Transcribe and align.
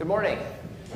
Good 0.00 0.08
morning. 0.08 0.38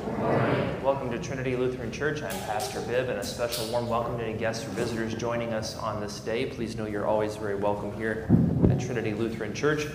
Good 0.03 0.17
morning. 0.17 0.83
Welcome 0.83 1.11
to 1.11 1.19
Trinity 1.19 1.55
Lutheran 1.55 1.91
Church. 1.91 2.23
I'm 2.23 2.39
Pastor 2.47 2.81
Bibb, 2.81 3.07
and 3.07 3.19
a 3.19 3.23
special 3.23 3.67
warm 3.67 3.87
welcome 3.87 4.17
to 4.17 4.23
any 4.23 4.35
guests 4.35 4.65
or 4.65 4.69
visitors 4.69 5.13
joining 5.13 5.53
us 5.53 5.77
on 5.77 6.01
this 6.01 6.19
day. 6.19 6.47
Please 6.47 6.75
know 6.75 6.87
you're 6.87 7.05
always 7.05 7.35
very 7.35 7.53
welcome 7.53 7.93
here 7.93 8.27
at 8.67 8.79
Trinity 8.79 9.13
Lutheran 9.13 9.53
Church. 9.53 9.85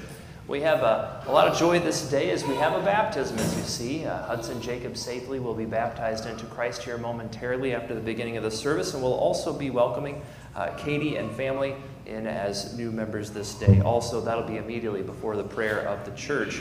We 0.46 0.60
have 0.60 0.84
a, 0.84 1.24
a 1.26 1.32
lot 1.32 1.48
of 1.48 1.58
joy 1.58 1.80
this 1.80 2.08
day 2.08 2.30
as 2.30 2.46
we 2.46 2.54
have 2.54 2.80
a 2.80 2.84
baptism, 2.84 3.36
as 3.40 3.56
you 3.56 3.64
see. 3.64 4.06
Uh, 4.06 4.22
Hudson 4.26 4.62
Jacob 4.62 4.96
Safely 4.96 5.40
will 5.40 5.54
be 5.54 5.64
baptized 5.64 6.26
into 6.26 6.46
Christ 6.46 6.84
here 6.84 6.96
momentarily 6.96 7.74
after 7.74 7.96
the 7.96 8.00
beginning 8.00 8.36
of 8.36 8.44
the 8.44 8.50
service, 8.52 8.94
and 8.94 9.02
we'll 9.02 9.12
also 9.12 9.52
be 9.52 9.70
welcoming 9.70 10.22
uh, 10.54 10.68
Katie 10.76 11.16
and 11.16 11.32
family 11.32 11.74
in 12.06 12.28
as 12.28 12.78
new 12.78 12.92
members 12.92 13.32
this 13.32 13.54
day. 13.54 13.80
Also, 13.80 14.20
that'll 14.20 14.44
be 14.44 14.58
immediately 14.58 15.02
before 15.02 15.36
the 15.36 15.42
prayer 15.42 15.80
of 15.80 16.04
the 16.04 16.12
church. 16.12 16.60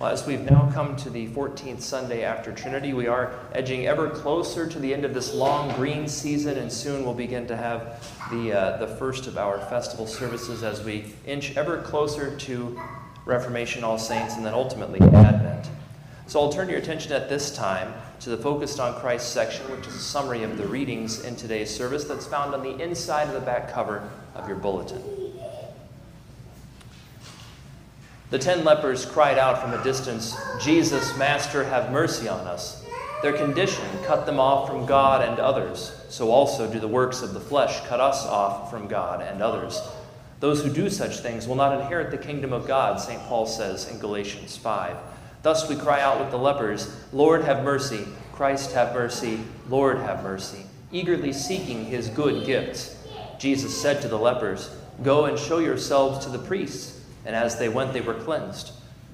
Well, 0.00 0.10
as 0.10 0.26
we've 0.26 0.50
now 0.50 0.70
come 0.72 0.96
to 0.96 1.10
the 1.10 1.28
14th 1.28 1.82
Sunday 1.82 2.24
after 2.24 2.52
Trinity, 2.52 2.94
we 2.94 3.06
are 3.06 3.34
edging 3.52 3.86
ever 3.86 4.08
closer 4.08 4.66
to 4.66 4.78
the 4.78 4.94
end 4.94 5.04
of 5.04 5.12
this 5.12 5.34
long 5.34 5.76
green 5.76 6.08
season, 6.08 6.56
and 6.56 6.72
soon 6.72 7.04
we'll 7.04 7.12
begin 7.12 7.46
to 7.48 7.54
have 7.54 8.02
the, 8.30 8.50
uh, 8.50 8.76
the 8.78 8.86
first 8.86 9.26
of 9.26 9.36
our 9.36 9.58
festival 9.66 10.06
services 10.06 10.62
as 10.62 10.82
we 10.82 11.12
inch 11.26 11.54
ever 11.54 11.82
closer 11.82 12.34
to 12.34 12.80
Reformation, 13.26 13.84
All 13.84 13.98
Saints, 13.98 14.36
and 14.36 14.46
then 14.46 14.54
ultimately 14.54 15.02
Advent. 15.02 15.68
So 16.26 16.40
I'll 16.40 16.50
turn 16.50 16.70
your 16.70 16.78
attention 16.78 17.12
at 17.12 17.28
this 17.28 17.54
time 17.54 17.92
to 18.20 18.30
the 18.30 18.38
Focused 18.38 18.80
on 18.80 18.98
Christ 19.00 19.34
section, 19.34 19.70
which 19.70 19.86
is 19.86 19.96
a 19.96 19.98
summary 19.98 20.44
of 20.44 20.56
the 20.56 20.66
readings 20.66 21.26
in 21.26 21.36
today's 21.36 21.68
service 21.68 22.04
that's 22.04 22.24
found 22.24 22.54
on 22.54 22.62
the 22.62 22.82
inside 22.82 23.28
of 23.28 23.34
the 23.34 23.40
back 23.40 23.70
cover 23.70 24.08
of 24.34 24.48
your 24.48 24.56
bulletin. 24.56 25.19
The 28.30 28.38
ten 28.38 28.62
lepers 28.62 29.04
cried 29.04 29.38
out 29.38 29.60
from 29.60 29.72
a 29.72 29.82
distance, 29.82 30.36
Jesus, 30.60 31.16
Master, 31.16 31.64
have 31.64 31.90
mercy 31.90 32.28
on 32.28 32.46
us. 32.46 32.86
Their 33.22 33.32
condition 33.32 33.84
cut 34.04 34.24
them 34.24 34.38
off 34.38 34.68
from 34.68 34.86
God 34.86 35.28
and 35.28 35.40
others. 35.40 35.92
So 36.10 36.30
also 36.30 36.72
do 36.72 36.78
the 36.78 36.86
works 36.86 37.22
of 37.22 37.34
the 37.34 37.40
flesh 37.40 37.80
cut 37.88 37.98
us 37.98 38.24
off 38.24 38.70
from 38.70 38.86
God 38.86 39.20
and 39.20 39.42
others. 39.42 39.82
Those 40.38 40.62
who 40.62 40.72
do 40.72 40.88
such 40.88 41.18
things 41.18 41.48
will 41.48 41.56
not 41.56 41.80
inherit 41.80 42.12
the 42.12 42.18
kingdom 42.18 42.52
of 42.52 42.68
God, 42.68 43.00
St. 43.00 43.20
Paul 43.22 43.46
says 43.46 43.88
in 43.90 43.98
Galatians 43.98 44.56
5. 44.56 44.96
Thus 45.42 45.68
we 45.68 45.74
cry 45.74 46.00
out 46.00 46.20
with 46.20 46.30
the 46.30 46.38
lepers, 46.38 46.96
Lord, 47.12 47.42
have 47.42 47.64
mercy. 47.64 48.06
Christ, 48.32 48.72
have 48.74 48.94
mercy. 48.94 49.40
Lord, 49.68 49.98
have 49.98 50.22
mercy. 50.22 50.66
Eagerly 50.92 51.32
seeking 51.32 51.84
his 51.84 52.08
good 52.08 52.46
gifts. 52.46 52.96
Jesus 53.40 53.76
said 53.76 54.00
to 54.02 54.08
the 54.08 54.18
lepers, 54.18 54.70
Go 55.02 55.24
and 55.24 55.36
show 55.36 55.58
yourselves 55.58 56.24
to 56.24 56.30
the 56.30 56.38
priests 56.38 56.99
and 57.24 57.36
as 57.36 57.58
they 57.58 57.68
went, 57.68 57.92
they 57.92 58.00
were 58.00 58.14
cleansed. 58.14 58.72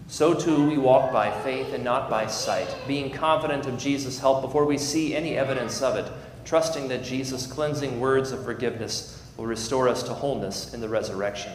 So 0.09 0.35
too 0.35 0.69
we 0.69 0.79
walk 0.79 1.13
by 1.13 1.31
faith 1.43 1.73
and 1.73 1.83
not 1.83 2.09
by 2.09 2.27
sight, 2.29 2.75
being 2.87 3.11
confident 3.11 3.67
of 3.67 3.79
Jesus' 3.79 4.21
help 4.21 4.41
before 4.41 4.65
we 4.65 4.79
see 4.79 5.17
any 5.17 5.37
evidence 5.37 5.83
of 5.83 5.97
it, 5.97 6.11
trusting 6.45 6.89
that 6.89 7.03
Jesus' 7.03 7.47
cleansing 7.47 7.99
words 7.99 8.31
of 8.31 8.45
forgiveness 8.45 9.21
will 9.37 9.47
restore 9.47 9.89
us 9.89 10.05
to 10.05 10.15
wholeness 10.15 10.73
in 10.73 10.81
the 10.81 10.89
resurrection. 10.89 11.53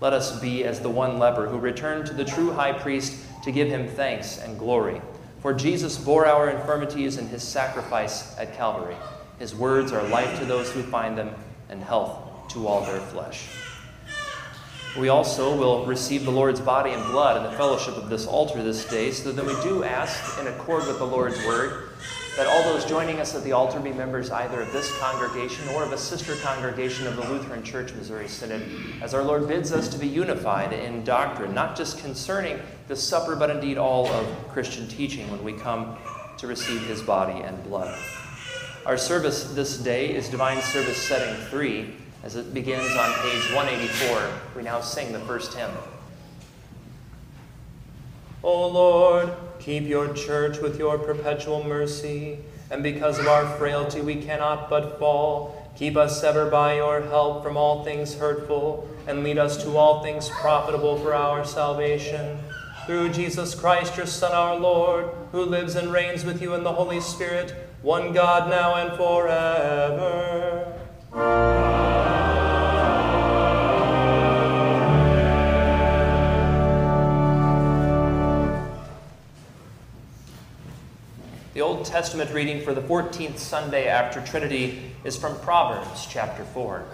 Let 0.00 0.12
us 0.12 0.38
be 0.40 0.64
as 0.64 0.80
the 0.80 0.90
one 0.90 1.18
leper 1.18 1.48
who 1.48 1.58
returned 1.58 2.06
to 2.06 2.14
the 2.14 2.24
true 2.24 2.52
high 2.52 2.72
priest 2.72 3.16
to 3.44 3.52
give 3.52 3.68
him 3.68 3.88
thanks 3.88 4.38
and 4.38 4.58
glory. 4.58 5.00
For 5.40 5.54
Jesus 5.54 5.96
bore 5.96 6.26
our 6.26 6.50
infirmities 6.50 7.16
in 7.16 7.28
his 7.28 7.42
sacrifice 7.42 8.38
at 8.38 8.54
Calvary. 8.56 8.96
His 9.38 9.54
words 9.54 9.90
are 9.92 10.06
life 10.08 10.38
to 10.38 10.44
those 10.44 10.70
who 10.70 10.82
find 10.82 11.16
them 11.16 11.34
and 11.70 11.82
health 11.82 12.50
to 12.50 12.66
all 12.66 12.82
their 12.84 13.00
flesh. 13.00 13.48
We 14.98 15.08
also 15.08 15.56
will 15.56 15.86
receive 15.86 16.24
the 16.24 16.32
Lord's 16.32 16.60
body 16.60 16.90
and 16.90 17.02
blood 17.04 17.36
in 17.36 17.44
the 17.44 17.56
fellowship 17.56 17.96
of 17.96 18.08
this 18.08 18.26
altar 18.26 18.60
this 18.60 18.84
day, 18.86 19.12
so 19.12 19.30
that 19.30 19.44
we 19.44 19.54
do 19.62 19.84
ask, 19.84 20.38
in 20.40 20.48
accord 20.48 20.86
with 20.88 20.98
the 20.98 21.06
Lord's 21.06 21.38
word, 21.46 21.90
that 22.36 22.48
all 22.48 22.62
those 22.64 22.84
joining 22.84 23.20
us 23.20 23.36
at 23.36 23.44
the 23.44 23.52
altar 23.52 23.78
be 23.78 23.92
members 23.92 24.32
either 24.32 24.62
of 24.62 24.72
this 24.72 24.90
congregation 24.98 25.68
or 25.68 25.84
of 25.84 25.92
a 25.92 25.98
sister 25.98 26.34
congregation 26.36 27.06
of 27.06 27.14
the 27.14 27.22
Lutheran 27.28 27.62
Church 27.62 27.94
Missouri 27.94 28.26
Synod, 28.26 28.62
as 29.00 29.14
our 29.14 29.22
Lord 29.22 29.46
bids 29.46 29.72
us 29.72 29.88
to 29.88 29.98
be 29.98 30.08
unified 30.08 30.72
in 30.72 31.04
doctrine, 31.04 31.54
not 31.54 31.76
just 31.76 31.98
concerning 32.00 32.58
the 32.88 32.96
supper, 32.96 33.36
but 33.36 33.48
indeed 33.48 33.78
all 33.78 34.08
of 34.08 34.48
Christian 34.48 34.88
teaching 34.88 35.30
when 35.30 35.44
we 35.44 35.52
come 35.52 35.96
to 36.38 36.48
receive 36.48 36.84
his 36.86 37.00
body 37.00 37.40
and 37.42 37.62
blood. 37.62 37.96
Our 38.86 38.96
service 38.96 39.44
this 39.52 39.78
day 39.78 40.12
is 40.12 40.28
Divine 40.28 40.62
Service 40.62 40.96
Setting 40.96 41.34
3. 41.46 41.94
As 42.22 42.36
it 42.36 42.52
begins 42.52 42.94
on 42.96 43.12
page 43.22 43.52
184, 43.54 44.30
we 44.54 44.62
now 44.62 44.80
sing 44.80 45.12
the 45.12 45.20
first 45.20 45.54
hymn. 45.54 45.70
O 48.42 48.68
Lord, 48.68 49.32
keep 49.58 49.84
your 49.84 50.12
church 50.12 50.58
with 50.58 50.78
your 50.78 50.98
perpetual 50.98 51.64
mercy, 51.64 52.38
and 52.70 52.82
because 52.82 53.18
of 53.18 53.26
our 53.26 53.46
frailty 53.56 54.00
we 54.02 54.16
cannot 54.16 54.68
but 54.68 54.98
fall. 54.98 55.72
Keep 55.76 55.96
us 55.96 56.22
ever 56.22 56.50
by 56.50 56.76
your 56.76 57.00
help 57.00 57.42
from 57.42 57.56
all 57.56 57.84
things 57.84 58.14
hurtful, 58.14 58.86
and 59.06 59.24
lead 59.24 59.38
us 59.38 59.62
to 59.62 59.76
all 59.76 60.02
things 60.02 60.28
profitable 60.28 60.98
for 60.98 61.14
our 61.14 61.42
salvation. 61.44 62.38
Through 62.84 63.10
Jesus 63.10 63.54
Christ, 63.54 63.96
your 63.96 64.06
Son, 64.06 64.32
our 64.32 64.56
Lord, 64.58 65.10
who 65.32 65.42
lives 65.44 65.74
and 65.74 65.90
reigns 65.90 66.24
with 66.24 66.42
you 66.42 66.54
in 66.54 66.64
the 66.64 66.72
Holy 66.72 67.00
Spirit, 67.00 67.54
one 67.80 68.12
God 68.12 68.50
now 68.50 68.74
and 68.74 68.96
forever. 68.96 70.76
The 71.12 71.79
Old 81.80 81.88
Testament 81.88 82.30
reading 82.34 82.60
for 82.60 82.74
the 82.74 82.82
14th 82.82 83.38
Sunday 83.38 83.88
after 83.88 84.20
Trinity 84.20 84.92
is 85.02 85.16
from 85.16 85.40
Proverbs 85.40 86.06
chapter 86.06 86.44
4. 86.44 86.84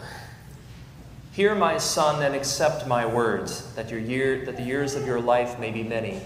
Hear, 1.32 1.56
my 1.56 1.76
son, 1.78 2.22
and 2.22 2.36
accept 2.36 2.86
my 2.86 3.04
words, 3.04 3.74
that, 3.74 3.90
your 3.90 3.98
year, 3.98 4.44
that 4.44 4.56
the 4.56 4.62
years 4.62 4.94
of 4.94 5.04
your 5.04 5.20
life 5.20 5.58
may 5.58 5.72
be 5.72 5.82
many. 5.82 6.20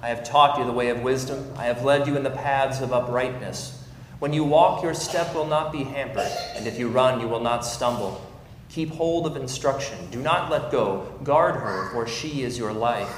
I 0.00 0.08
have 0.08 0.24
taught 0.24 0.58
you 0.58 0.64
the 0.64 0.72
way 0.72 0.88
of 0.88 1.02
wisdom, 1.02 1.52
I 1.54 1.66
have 1.66 1.84
led 1.84 2.06
you 2.06 2.16
in 2.16 2.22
the 2.22 2.30
paths 2.30 2.80
of 2.80 2.94
uprightness. 2.94 3.86
When 4.20 4.32
you 4.32 4.44
walk, 4.44 4.82
your 4.82 4.94
step 4.94 5.34
will 5.34 5.46
not 5.46 5.70
be 5.70 5.84
hampered, 5.84 6.32
and 6.56 6.66
if 6.66 6.78
you 6.78 6.88
run, 6.88 7.20
you 7.20 7.28
will 7.28 7.40
not 7.40 7.60
stumble. 7.66 8.26
Keep 8.70 8.92
hold 8.92 9.26
of 9.26 9.36
instruction, 9.36 9.98
do 10.10 10.22
not 10.22 10.50
let 10.50 10.72
go. 10.72 11.12
Guard 11.24 11.56
her, 11.56 11.90
for 11.92 12.06
she 12.06 12.42
is 12.42 12.56
your 12.56 12.72
life. 12.72 13.14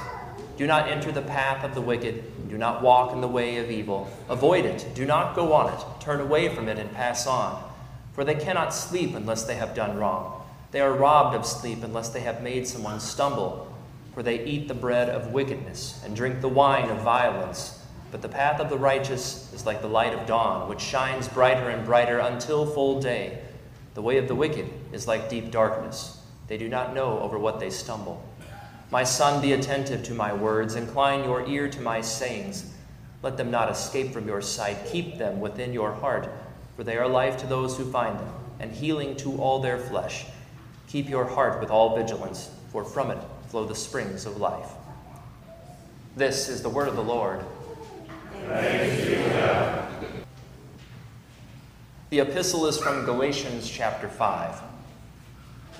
Do 0.57 0.67
not 0.67 0.89
enter 0.89 1.13
the 1.13 1.21
path 1.21 1.63
of 1.63 1.75
the 1.75 1.81
wicked 1.81 2.34
do 2.55 2.59
not 2.59 2.81
walk 2.81 3.11
in 3.11 3.19
the 3.19 3.27
way 3.27 3.57
of 3.57 3.69
evil. 3.69 4.09
Avoid 4.29 4.63
it. 4.63 4.87
Do 4.95 5.05
not 5.05 5.35
go 5.35 5.51
on 5.51 5.73
it. 5.73 5.85
Turn 5.99 6.21
away 6.21 6.47
from 6.47 6.69
it 6.69 6.79
and 6.79 6.89
pass 6.93 7.27
on. 7.27 7.61
For 8.13 8.23
they 8.23 8.35
cannot 8.35 8.73
sleep 8.73 9.13
unless 9.13 9.43
they 9.43 9.55
have 9.55 9.75
done 9.75 9.97
wrong. 9.97 10.41
They 10.71 10.79
are 10.79 10.93
robbed 10.93 11.35
of 11.35 11.45
sleep 11.45 11.83
unless 11.83 12.07
they 12.07 12.21
have 12.21 12.41
made 12.41 12.65
someone 12.65 13.01
stumble. 13.01 13.75
For 14.13 14.23
they 14.23 14.45
eat 14.45 14.69
the 14.69 14.73
bread 14.73 15.09
of 15.09 15.33
wickedness 15.33 16.01
and 16.05 16.15
drink 16.15 16.39
the 16.39 16.47
wine 16.47 16.89
of 16.89 17.01
violence. 17.01 17.83
But 18.09 18.21
the 18.21 18.29
path 18.29 18.61
of 18.61 18.69
the 18.69 18.77
righteous 18.77 19.51
is 19.53 19.65
like 19.65 19.81
the 19.81 19.89
light 19.89 20.13
of 20.13 20.25
dawn, 20.25 20.69
which 20.69 20.79
shines 20.79 21.27
brighter 21.27 21.69
and 21.69 21.85
brighter 21.85 22.19
until 22.19 22.65
full 22.65 23.01
day. 23.01 23.41
The 23.95 24.01
way 24.01 24.17
of 24.17 24.29
the 24.29 24.35
wicked 24.35 24.69
is 24.93 25.09
like 25.09 25.27
deep 25.27 25.51
darkness. 25.51 26.21
They 26.47 26.57
do 26.57 26.69
not 26.69 26.95
know 26.95 27.19
over 27.19 27.37
what 27.37 27.59
they 27.59 27.69
stumble. 27.69 28.23
My 28.95 29.03
son, 29.03 29.41
be 29.41 29.51
attentive 29.51 30.03
to 30.03 30.13
my 30.13 30.31
words, 30.31 30.75
incline 30.75 31.25
your 31.25 31.45
ear 31.49 31.67
to 31.67 31.81
my 31.81 31.99
sayings. 31.99 32.71
Let 33.23 33.35
them 33.35 33.51
not 33.51 33.69
escape 33.69 34.13
from 34.13 34.25
your 34.25 34.41
sight. 34.41 34.85
Keep 34.85 35.17
them 35.17 35.41
within 35.41 35.73
your 35.73 35.91
heart, 35.91 36.29
for 36.77 36.85
they 36.85 36.95
are 36.95 37.05
life 37.05 37.35
to 37.39 37.45
those 37.45 37.77
who 37.77 37.91
find 37.91 38.17
them, 38.17 38.33
and 38.61 38.71
healing 38.71 39.17
to 39.17 39.35
all 39.35 39.59
their 39.59 39.77
flesh. 39.77 40.27
Keep 40.87 41.09
your 41.09 41.25
heart 41.25 41.59
with 41.59 41.69
all 41.69 41.97
vigilance, 41.97 42.49
for 42.71 42.85
from 42.85 43.11
it 43.11 43.17
flow 43.49 43.65
the 43.65 43.75
springs 43.75 44.25
of 44.25 44.37
life. 44.37 44.69
This 46.15 46.47
is 46.47 46.61
the 46.61 46.69
word 46.69 46.87
of 46.87 46.95
the 46.95 47.03
Lord. 47.03 47.43
The 52.11 52.19
epistle 52.19 52.65
is 52.65 52.77
from 52.77 53.03
Galatians 53.03 53.69
chapter 53.69 54.07
5. 54.07 54.61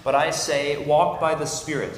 But 0.03 0.15
I 0.15 0.31
say, 0.31 0.83
walk 0.83 1.21
by 1.21 1.33
the 1.33 1.45
Spirit 1.45 1.97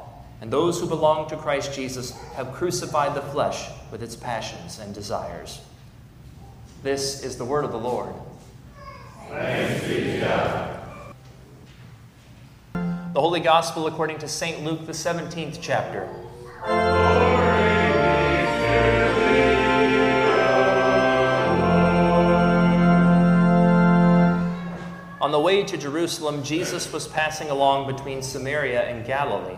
And 0.41 0.51
those 0.51 0.79
who 0.79 0.87
belong 0.87 1.29
to 1.29 1.37
Christ 1.37 1.73
Jesus 1.73 2.11
have 2.33 2.51
crucified 2.51 3.13
the 3.13 3.21
flesh 3.21 3.69
with 3.91 4.01
its 4.01 4.15
passions 4.15 4.79
and 4.79 4.93
desires. 4.93 5.61
This 6.81 7.23
is 7.23 7.37
the 7.37 7.45
word 7.45 7.63
of 7.63 7.71
the 7.71 7.77
Lord. 7.77 8.11
Thanks 9.29 9.87
be 9.87 10.01
to 10.01 10.19
God. 10.19 10.77
The 13.13 13.21
Holy 13.21 13.39
Gospel 13.39 13.85
according 13.85 14.17
to 14.19 14.27
St. 14.27 14.63
Luke, 14.63 14.87
the 14.87 14.93
17th 14.93 15.59
chapter. 15.61 16.09
On 25.21 25.31
the 25.31 25.39
way 25.39 25.63
to 25.63 25.77
Jerusalem, 25.77 26.41
Jesus 26.41 26.91
was 26.91 27.07
passing 27.07 27.51
along 27.51 27.85
between 27.93 28.23
Samaria 28.23 28.89
and 28.89 29.05
Galilee. 29.05 29.57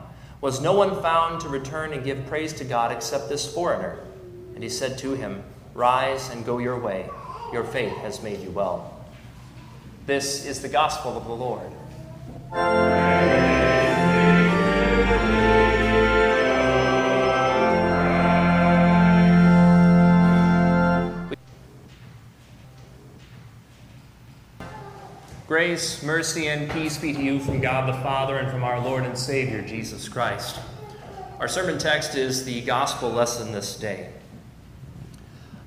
Was 0.41 0.59
no 0.59 0.73
one 0.73 0.99
found 1.03 1.39
to 1.41 1.49
return 1.49 1.93
and 1.93 2.03
give 2.03 2.25
praise 2.25 2.51
to 2.53 2.63
God 2.63 2.91
except 2.91 3.29
this 3.29 3.53
foreigner? 3.53 3.99
And 4.55 4.63
he 4.63 4.69
said 4.69 4.97
to 4.99 5.13
him, 5.13 5.43
Rise 5.75 6.31
and 6.31 6.43
go 6.43 6.57
your 6.57 6.79
way. 6.79 7.07
Your 7.53 7.63
faith 7.63 7.95
has 7.97 8.23
made 8.23 8.41
you 8.41 8.49
well. 8.49 9.05
This 10.07 10.45
is 10.47 10.61
the 10.61 10.69
gospel 10.69 11.15
of 11.15 11.25
the 11.25 11.33
Lord. 11.33 13.00
Grace, 25.61 26.01
mercy, 26.01 26.47
and 26.47 26.71
peace 26.71 26.97
be 26.97 27.13
to 27.13 27.21
you 27.21 27.39
from 27.39 27.61
God 27.61 27.87
the 27.87 28.01
Father 28.01 28.39
and 28.39 28.49
from 28.49 28.63
our 28.63 28.79
Lord 28.79 29.03
and 29.03 29.15
Savior, 29.15 29.61
Jesus 29.61 30.09
Christ. 30.09 30.59
Our 31.39 31.47
sermon 31.47 31.77
text 31.77 32.15
is 32.15 32.43
the 32.43 32.61
gospel 32.61 33.11
lesson 33.11 33.51
this 33.51 33.75
day. 33.75 34.09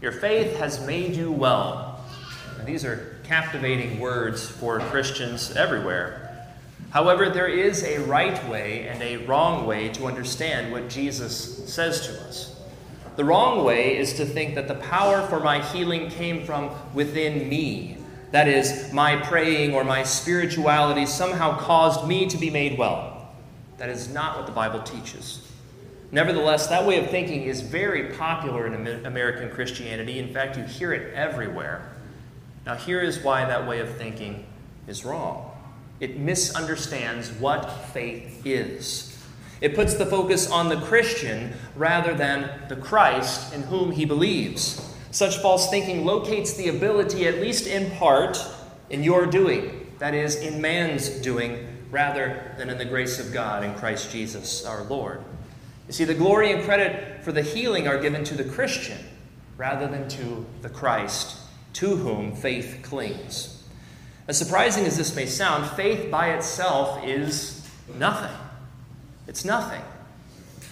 Your 0.03 0.11
faith 0.11 0.57
has 0.57 0.85
made 0.85 1.15
you 1.15 1.31
well. 1.31 2.05
And 2.59 2.67
these 2.67 2.85
are 2.85 3.21
captivating 3.23 4.01
words 4.01 4.49
for 4.49 4.81
Christians 4.81 5.53
everywhere. 5.53 6.49
However, 6.91 7.31
there 7.31 7.47
is 7.47 7.85
a 7.85 7.99
right 7.99 8.49
way 8.49 8.89
and 8.89 9.01
a 9.01 9.25
wrong 9.27 9.65
way 9.65 9.91
to 9.91 10.07
understand 10.07 10.73
what 10.73 10.89
Jesus 10.89 11.73
says 11.73 12.05
to 12.09 12.21
us. 12.27 12.61
The 13.15 13.25
wrong 13.25 13.63
way 13.63 13.97
is 13.97 14.15
to 14.15 14.27
think 14.27 14.57
that 14.57 14.67
the 14.67 14.75
power 14.75 15.25
for 15.29 15.39
my 15.39 15.63
healing 15.63 16.11
came 16.11 16.45
from 16.45 16.73
within 16.95 17.49
me 17.49 17.99
that 18.35 18.49
is, 18.49 18.93
my 18.93 19.15
praying 19.15 19.77
or 19.77 19.85
my 19.85 20.03
spirituality 20.03 21.07
somehow 21.07 21.57
caused 21.57 22.05
me 22.09 22.27
to 22.27 22.37
be 22.37 22.51
made 22.51 22.77
well. 22.77 23.33
That 23.79 23.91
is 23.91 24.13
not 24.13 24.37
what 24.37 24.47
the 24.47 24.53
Bible 24.53 24.83
teaches. 24.83 25.49
Nevertheless, 26.11 26.67
that 26.67 26.85
way 26.85 26.99
of 26.99 27.11
thinking 27.11 27.45
is 27.45 27.61
very 27.61 28.13
popular 28.15 28.67
in 28.67 29.07
American 29.07 29.51
Christianity. 29.51 30.19
In 30.19 30.35
fact, 30.35 30.57
you 30.57 30.65
hear 30.65 30.93
it 30.93 31.15
everywhere. 31.15 31.89
Now, 32.67 32.75
here 32.75 33.01
is 33.01 33.21
why 33.21 33.45
that 33.45 33.69
way 33.69 33.79
of 33.79 33.97
thinking 33.99 34.45
is 34.89 35.05
wrong 35.05 35.53
it 36.01 36.19
misunderstands 36.19 37.31
what 37.31 37.71
faith 37.93 38.45
is. 38.45 39.17
It 39.61 39.77
puts 39.77 39.95
the 39.95 40.07
focus 40.07 40.51
on 40.51 40.71
the 40.71 40.81
Christian 40.81 41.53
rather 41.77 42.15
than 42.15 42.51
the 42.69 42.75
Christ 42.75 43.55
in 43.55 43.63
whom 43.63 43.93
he 43.93 44.05
believes. 44.05 44.93
Such 45.15 45.37
false 45.37 45.71
thinking 45.71 46.05
locates 46.05 46.55
the 46.55 46.71
ability, 46.71 47.29
at 47.29 47.37
least 47.37 47.69
in 47.69 47.89
part, 47.99 48.45
in 48.91 49.05
your 49.05 49.27
doing, 49.27 49.93
that 50.01 50.13
is, 50.13 50.35
in 50.35 50.61
man's 50.61 51.09
doing, 51.09 51.69
rather 51.93 52.53
than 52.59 52.69
in 52.69 52.79
the 52.79 52.85
grace 52.85 53.21
of 53.21 53.33
God 53.33 53.63
in 53.63 53.77
Christ 53.77 54.11
Jesus 54.11 54.65
our 54.67 54.83
Lord. 54.83 55.23
You 55.87 55.93
see, 55.93 56.03
the 56.03 56.15
glory 56.15 56.51
and 56.51 56.65
credit 56.65 57.23
for 57.23 57.31
the 57.31 57.43
healing 57.43 57.87
are 57.87 57.97
given 57.97 58.25
to 58.25 58.35
the 58.35 58.43
Christian 58.43 58.99
rather 59.57 59.87
than 59.87 60.09
to 60.09 60.45
the 60.63 60.69
Christ 60.69 61.37
to 61.75 61.95
whom 61.95 62.35
faith 62.35 62.81
clings. 62.83 63.63
As 64.27 64.37
surprising 64.37 64.85
as 64.85 64.99
this 64.99 65.15
may 65.15 65.27
sound, 65.27 65.71
faith 65.77 66.11
by 66.11 66.31
itself 66.31 67.05
is 67.05 67.65
nothing. 67.97 68.37
It's 69.29 69.45
nothing. 69.45 69.83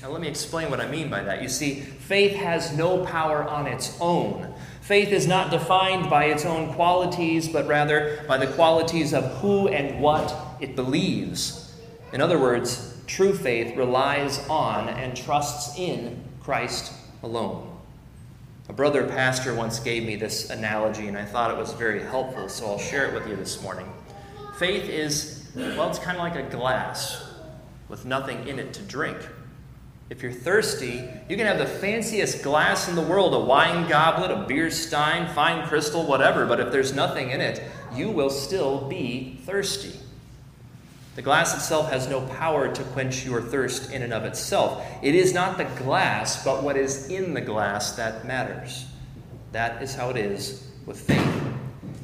Now, 0.03 0.11
let 0.11 0.21
me 0.21 0.27
explain 0.27 0.69
what 0.69 0.81
I 0.81 0.89
mean 0.89 1.09
by 1.09 1.23
that. 1.23 1.43
You 1.43 1.49
see, 1.49 1.77
faith 1.77 2.35
has 2.35 2.77
no 2.77 3.05
power 3.05 3.45
on 3.45 3.69
its 3.69 3.97
own. 4.01 4.53
Faith 4.81 5.11
is 5.11 5.29
not 5.29 5.53
defined 5.53 6.11
by 6.11 6.25
its 6.25 6.45
own 6.45 6.75
qualities, 6.75 7.47
but 7.49 7.69
rather 7.69 8.25
by 8.27 8.37
the 8.37 8.49
qualities 8.49 9.15
of 9.15 9.25
who 9.39 9.69
and 9.69 10.01
what 10.01 10.37
it 10.61 10.75
believes. 10.75 11.73
In 12.13 12.21
other 12.21 12.37
words, 12.37 13.01
true 13.07 13.33
faith 13.33 13.77
relies 13.77 14.41
on 14.49 14.89
and 14.89 15.17
trusts 15.17 15.79
in 15.79 16.25
Christ 16.41 16.93
alone. 17.23 17.69
A 18.69 18.73
brother 18.73 19.07
pastor 19.07 19.55
once 19.55 19.79
gave 19.79 20.05
me 20.05 20.17
this 20.17 20.51
analogy, 20.51 21.07
and 21.07 21.17
I 21.17 21.25
thought 21.25 21.53
it 21.53 21.57
was 21.57 21.75
very 21.75 22.03
helpful, 22.03 22.49
so 22.49 22.67
I'll 22.67 22.79
share 22.79 23.07
it 23.07 23.15
with 23.15 23.29
you 23.29 23.37
this 23.37 23.63
morning. 23.63 23.87
Faith 24.59 24.89
is, 24.89 25.49
well, 25.55 25.89
it's 25.89 26.01
kind 26.01 26.17
of 26.17 26.25
like 26.25 26.35
a 26.35 26.51
glass 26.51 27.23
with 27.89 28.05
nothing 28.05 28.49
in 28.49 28.59
it 28.59 28.73
to 28.75 28.83
drink. 28.83 29.19
If 30.13 30.23
you're 30.23 30.31
thirsty, 30.31 31.09
you 31.27 31.39
can 31.39 31.47
have 31.47 31.57
the 31.57 31.65
fanciest 31.65 32.43
glass 32.43 32.87
in 32.87 32.97
the 32.97 33.01
world 33.01 33.33
a 33.33 33.39
wine 33.39 33.89
goblet, 33.89 34.31
a 34.31 34.45
beer 34.47 34.71
stein, 34.71 35.33
fine 35.35 35.67
crystal, 35.67 36.07
whatever 36.07 36.45
but 36.45 36.61
if 36.61 36.71
there's 36.71 36.93
nothing 36.93 37.31
in 37.31 37.41
it, 37.41 37.63
you 37.95 38.11
will 38.11 38.29
still 38.29 38.87
be 38.91 39.41
thirsty. 39.47 39.99
The 41.15 41.23
glass 41.23 41.55
itself 41.55 41.91
has 41.91 42.09
no 42.09 42.21
power 42.27 42.69
to 42.75 42.85
quench 42.93 43.25
your 43.25 43.41
thirst 43.41 43.91
in 43.91 44.03
and 44.03 44.13
of 44.13 44.27
itself. 44.27 44.87
It 45.01 45.15
is 45.15 45.33
not 45.33 45.57
the 45.57 45.65
glass, 45.83 46.45
but 46.45 46.63
what 46.63 46.77
is 46.77 47.09
in 47.09 47.33
the 47.33 47.41
glass 47.41 47.93
that 47.93 48.27
matters. 48.27 48.85
That 49.53 49.83
is 49.83 49.95
how 49.95 50.11
it 50.11 50.19
is 50.19 50.69
with 50.85 51.01
faith. 51.01 51.43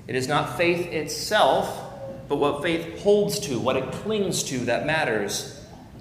It 0.07 0.15
is 0.15 0.27
not 0.27 0.57
faith 0.57 0.87
itself, 0.87 1.93
but 2.27 2.37
what 2.37 2.63
faith 2.63 3.01
holds 3.01 3.39
to, 3.41 3.61
what 3.61 3.77
it 3.77 3.93
clings 3.93 4.43
to, 4.45 4.61
that 4.61 4.87
matters. 4.87 5.58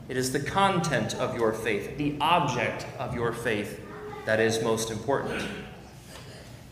It 0.09 0.15
is 0.15 0.31
the 0.31 0.39
content 0.39 1.15
of 1.15 1.35
your 1.35 1.51
faith, 1.51 1.97
the 1.97 2.15
object 2.21 2.85
of 2.97 3.13
your 3.13 3.33
faith, 3.33 3.81
that 4.25 4.39
is 4.39 4.61
most 4.63 4.89
important. 4.89 5.43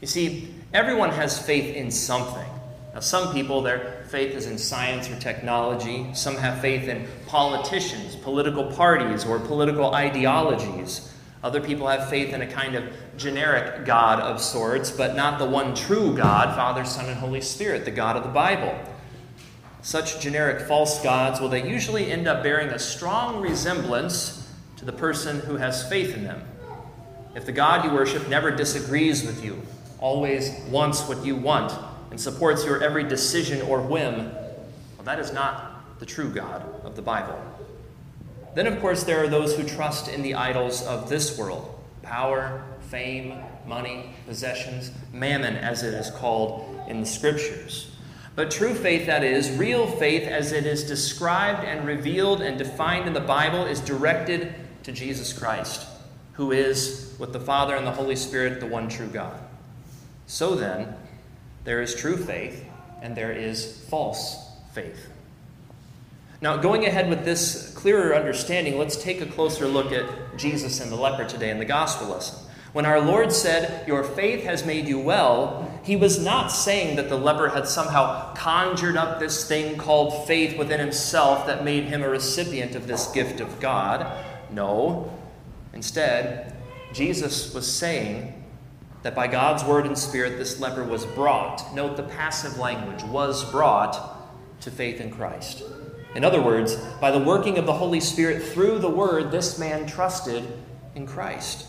You 0.02 0.08
see, 0.08 0.54
everyone 0.74 1.10
has 1.10 1.38
faith 1.38 1.76
in 1.76 1.92
something. 1.92 2.48
Now, 2.94 3.02
some 3.02 3.34
people, 3.34 3.62
their 3.62 4.06
faith 4.10 4.34
is 4.34 4.46
in 4.46 4.58
science 4.58 5.10
or 5.10 5.20
technology. 5.20 6.14
Some 6.14 6.38
have 6.38 6.62
faith 6.62 6.88
in 6.88 7.08
politicians, 7.28 8.16
political 8.16 8.72
parties, 8.72 9.26
or 9.26 9.40
political 9.40 9.94
ideologies. 9.94 11.12
Other 11.44 11.60
people 11.60 11.88
have 11.88 12.10
faith 12.10 12.34
in 12.34 12.42
a 12.42 12.48
kind 12.48 12.76
of 12.76 12.86
generic 13.18 13.86
God 13.86 14.22
of 14.22 14.42
sorts, 14.42 14.92
but 14.92 15.16
not 15.16 15.40
the 15.40 15.46
one 15.46 15.76
true 15.76 16.16
God, 16.16 16.56
Father, 16.56 16.86
Son, 16.86 17.06
and 17.06 17.18
Holy 17.18 17.42
Spirit, 17.42 17.84
the 17.84 17.92
God 17.92 18.16
of 18.16 18.24
the 18.24 18.30
Bible. 18.30 18.74
Such 19.86 20.20
generic 20.20 20.62
false 20.62 21.00
gods, 21.04 21.40
well, 21.40 21.48
they 21.48 21.70
usually 21.70 22.12
end 22.12 22.28
up 22.28 22.42
bearing 22.42 22.70
a 22.70 22.80
strong 22.80 23.40
resemblance 23.40 24.52
to 24.78 24.84
the 24.84 24.92
person 24.92 25.42
who 25.42 25.58
has 25.58 25.88
faith 25.88 26.18
in 26.18 26.24
them. 26.24 26.42
If 27.36 27.46
the 27.46 27.52
God 27.52 27.86
you 27.86 27.92
worship 27.92 28.28
never 28.28 28.50
disagrees 28.50 29.24
with 29.24 29.46
you, 29.46 29.62
always 30.00 30.50
wants 30.72 31.08
what 31.08 31.24
you 31.24 31.36
want, 31.36 31.72
and 32.10 32.20
supports 32.20 32.66
your 32.66 32.82
every 32.82 33.04
decision 33.04 33.62
or 33.68 33.80
whim, 33.80 34.32
well, 34.34 35.04
that 35.04 35.20
is 35.20 35.32
not 35.32 36.00
the 36.00 36.06
true 36.08 36.32
God 36.32 36.66
of 36.84 36.96
the 36.96 37.04
Bible. 37.04 37.40
Then, 38.56 38.66
of 38.66 38.80
course, 38.82 39.04
there 39.04 39.24
are 39.24 39.28
those 39.28 39.56
who 39.56 39.64
trust 39.64 40.08
in 40.08 40.24
the 40.24 40.34
idols 40.34 40.82
of 40.88 41.10
this 41.10 41.38
world 41.38 41.80
power, 42.02 42.64
fame, 42.90 43.40
money, 43.68 44.16
possessions, 44.26 44.92
mammon, 45.14 45.56
as 45.56 45.84
it 45.84 45.94
is 45.94 46.10
called 46.10 46.82
in 46.88 47.02
the 47.02 47.06
scriptures. 47.06 47.95
But 48.36 48.52
true 48.52 48.74
faith, 48.74 49.06
that 49.06 49.24
is, 49.24 49.50
real 49.52 49.88
faith 49.88 50.28
as 50.28 50.52
it 50.52 50.66
is 50.66 50.84
described 50.84 51.64
and 51.64 51.88
revealed 51.88 52.42
and 52.42 52.58
defined 52.58 53.08
in 53.08 53.14
the 53.14 53.22
Bible, 53.22 53.66
is 53.66 53.80
directed 53.80 54.54
to 54.84 54.92
Jesus 54.92 55.32
Christ, 55.32 55.88
who 56.34 56.52
is, 56.52 57.16
with 57.18 57.32
the 57.32 57.40
Father 57.40 57.76
and 57.76 57.88
the 57.88 57.92
Holy 57.92 58.16
Spirit, 58.16 58.60
the 58.60 58.66
one 58.66 58.90
true 58.90 59.08
God. 59.08 59.40
So 60.28 60.56
then, 60.56 60.96
there 61.64 61.82
is 61.82 61.96
true 61.96 62.18
faith 62.18 62.66
and 63.02 63.16
there 63.16 63.32
is 63.32 63.86
false 63.90 64.38
faith. 64.74 65.10
Now, 66.42 66.58
going 66.58 66.86
ahead 66.86 67.10
with 67.10 67.24
this 67.24 67.74
clearer 67.76 68.16
understanding, 68.16 68.78
let's 68.78 69.02
take 69.02 69.22
a 69.22 69.26
closer 69.26 69.68
look 69.68 69.92
at 69.92 70.06
Jesus 70.38 70.82
and 70.82 70.92
the 70.92 70.96
leper 70.96 71.24
today 71.24 71.50
in 71.50 71.60
the 71.60 71.66
gospel 71.66 72.10
lesson. 72.10 72.38
When 72.76 72.86
our 72.86 73.00
Lord 73.00 73.32
said, 73.32 73.88
Your 73.88 74.04
faith 74.04 74.44
has 74.44 74.66
made 74.66 74.86
you 74.86 75.00
well, 75.00 75.80
he 75.84 75.96
was 75.96 76.22
not 76.22 76.50
saying 76.50 76.98
that 76.98 77.08
the 77.08 77.16
leper 77.16 77.48
had 77.48 77.70
somehow 77.70 78.34
conjured 78.34 78.98
up 78.98 79.18
this 79.18 79.48
thing 79.48 79.78
called 79.78 80.28
faith 80.28 80.58
within 80.58 80.82
himself 80.82 81.48
that 81.48 81.64
made 81.64 81.86
him 81.86 82.04
a 82.04 82.10
recipient 82.10 82.76
of 82.76 82.86
this 82.86 83.08
gift 83.14 83.40
of 83.40 83.62
God. 83.62 84.06
No. 84.52 85.10
Instead, 85.72 86.54
Jesus 86.92 87.54
was 87.54 87.66
saying 87.72 88.44
that 89.04 89.16
by 89.16 89.28
God's 89.28 89.64
word 89.64 89.86
and 89.86 89.98
spirit, 89.98 90.38
this 90.38 90.60
leper 90.60 90.84
was 90.84 91.06
brought, 91.06 91.74
note 91.74 91.96
the 91.96 92.04
passive 92.04 92.58
language, 92.58 93.04
was 93.04 93.50
brought 93.52 94.18
to 94.60 94.70
faith 94.70 95.00
in 95.00 95.12
Christ. 95.12 95.64
In 96.14 96.26
other 96.26 96.42
words, 96.42 96.76
by 97.00 97.12
the 97.12 97.20
working 97.20 97.58
of 97.58 97.66
the 97.66 97.72
Holy 97.72 98.02
Spirit 98.02 98.44
through 98.44 98.80
the 98.80 98.90
word, 98.90 99.32
this 99.32 99.58
man 99.58 99.88
trusted 99.88 100.46
in 100.94 101.08
Christ. 101.08 101.68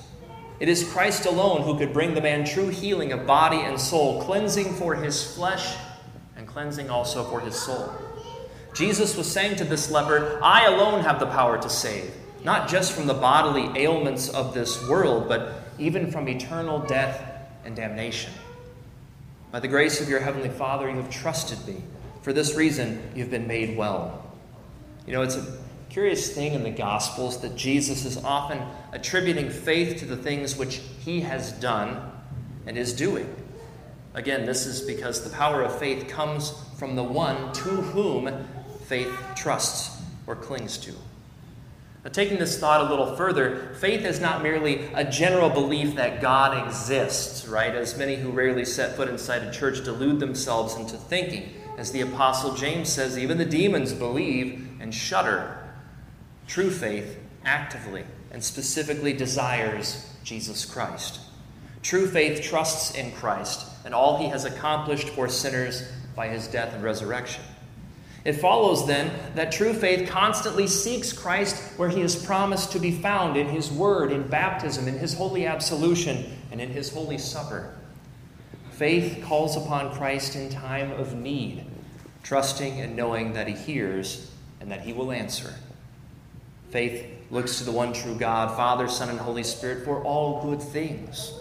It 0.58 0.68
is 0.68 0.90
Christ 0.90 1.26
alone 1.26 1.62
who 1.62 1.76
could 1.76 1.92
bring 1.92 2.14
the 2.14 2.20
man 2.20 2.44
true 2.44 2.68
healing 2.68 3.12
of 3.12 3.26
body 3.26 3.58
and 3.58 3.78
soul, 3.78 4.22
cleansing 4.22 4.74
for 4.74 4.94
his 4.94 5.34
flesh 5.34 5.76
and 6.36 6.46
cleansing 6.46 6.88
also 6.88 7.24
for 7.24 7.40
his 7.40 7.54
soul. 7.54 7.92
Jesus 8.74 9.16
was 9.16 9.30
saying 9.30 9.56
to 9.56 9.64
this 9.64 9.90
leper, 9.90 10.38
I 10.42 10.66
alone 10.66 11.02
have 11.02 11.20
the 11.20 11.26
power 11.26 11.60
to 11.60 11.68
save, 11.68 12.12
not 12.44 12.68
just 12.68 12.92
from 12.92 13.06
the 13.06 13.14
bodily 13.14 13.82
ailments 13.82 14.28
of 14.28 14.54
this 14.54 14.86
world, 14.88 15.28
but 15.28 15.62
even 15.78 16.10
from 16.10 16.28
eternal 16.28 16.78
death 16.78 17.22
and 17.64 17.76
damnation. 17.76 18.32
By 19.50 19.60
the 19.60 19.68
grace 19.68 20.00
of 20.00 20.08
your 20.08 20.20
Heavenly 20.20 20.48
Father, 20.48 20.88
you 20.88 20.96
have 20.96 21.10
trusted 21.10 21.66
me. 21.66 21.82
For 22.22 22.32
this 22.32 22.54
reason, 22.54 23.10
you've 23.14 23.30
been 23.30 23.46
made 23.46 23.76
well. 23.76 24.24
You 25.06 25.12
know, 25.12 25.22
it's 25.22 25.36
a 25.36 25.58
curious 25.96 26.34
thing 26.34 26.52
in 26.52 26.62
the 26.62 26.68
Gospels 26.68 27.40
that 27.40 27.56
Jesus 27.56 28.04
is 28.04 28.22
often 28.22 28.60
attributing 28.92 29.48
faith 29.48 30.00
to 30.00 30.04
the 30.04 30.14
things 30.14 30.54
which 30.54 30.82
he 31.02 31.22
has 31.22 31.52
done 31.52 32.12
and 32.66 32.76
is 32.76 32.92
doing. 32.92 33.34
Again, 34.12 34.44
this 34.44 34.66
is 34.66 34.82
because 34.82 35.24
the 35.24 35.34
power 35.34 35.62
of 35.62 35.78
faith 35.78 36.06
comes 36.06 36.52
from 36.78 36.96
the 36.96 37.02
one 37.02 37.50
to 37.54 37.70
whom 37.70 38.44
faith 38.84 39.10
trusts 39.34 40.02
or 40.26 40.36
clings 40.36 40.76
to. 40.76 40.92
Now, 42.04 42.10
taking 42.10 42.38
this 42.38 42.60
thought 42.60 42.86
a 42.86 42.90
little 42.90 43.16
further, 43.16 43.74
faith 43.80 44.04
is 44.04 44.20
not 44.20 44.42
merely 44.42 44.84
a 44.92 45.02
general 45.02 45.48
belief 45.48 45.94
that 45.94 46.20
God 46.20 46.66
exists, 46.66 47.48
right? 47.48 47.74
As 47.74 47.96
many 47.96 48.16
who 48.16 48.32
rarely 48.32 48.66
set 48.66 48.96
foot 48.96 49.08
inside 49.08 49.44
a 49.44 49.50
church 49.50 49.82
delude 49.82 50.20
themselves 50.20 50.74
into 50.74 50.98
thinking. 50.98 51.54
As 51.78 51.90
the 51.90 52.02
Apostle 52.02 52.54
James 52.54 52.92
says, 52.92 53.18
even 53.18 53.38
the 53.38 53.46
demons 53.46 53.94
believe 53.94 54.68
and 54.78 54.94
shudder 54.94 55.62
True 56.46 56.70
faith 56.70 57.18
actively 57.44 58.04
and 58.30 58.42
specifically 58.42 59.12
desires 59.12 60.12
Jesus 60.24 60.64
Christ. 60.64 61.20
True 61.82 62.06
faith 62.06 62.42
trusts 62.42 62.94
in 62.94 63.12
Christ 63.12 63.66
and 63.84 63.94
all 63.94 64.18
he 64.18 64.26
has 64.28 64.44
accomplished 64.44 65.10
for 65.10 65.28
sinners 65.28 65.88
by 66.16 66.28
his 66.28 66.48
death 66.48 66.74
and 66.74 66.82
resurrection. 66.82 67.42
It 68.24 68.32
follows 68.32 68.88
then 68.88 69.12
that 69.36 69.52
true 69.52 69.72
faith 69.72 70.08
constantly 70.08 70.66
seeks 70.66 71.12
Christ 71.12 71.78
where 71.78 71.88
he 71.88 72.00
is 72.00 72.16
promised 72.16 72.72
to 72.72 72.80
be 72.80 72.90
found 72.90 73.36
in 73.36 73.46
his 73.46 73.70
word, 73.70 74.10
in 74.10 74.26
baptism, 74.26 74.88
in 74.88 74.98
his 74.98 75.14
holy 75.14 75.46
absolution, 75.46 76.36
and 76.50 76.60
in 76.60 76.70
his 76.70 76.92
holy 76.92 77.18
supper. 77.18 77.76
Faith 78.72 79.22
calls 79.24 79.56
upon 79.56 79.94
Christ 79.94 80.34
in 80.34 80.50
time 80.50 80.90
of 80.90 81.14
need, 81.14 81.64
trusting 82.24 82.80
and 82.80 82.96
knowing 82.96 83.32
that 83.34 83.46
he 83.46 83.54
hears 83.54 84.28
and 84.60 84.72
that 84.72 84.80
he 84.80 84.92
will 84.92 85.12
answer. 85.12 85.54
Faith 86.76 87.06
looks 87.30 87.56
to 87.56 87.64
the 87.64 87.72
one 87.72 87.94
true 87.94 88.14
God, 88.14 88.54
Father, 88.54 88.86
Son, 88.86 89.08
and 89.08 89.18
Holy 89.18 89.42
Spirit 89.42 89.82
for 89.82 90.04
all 90.04 90.42
good 90.42 90.60
things. 90.60 91.32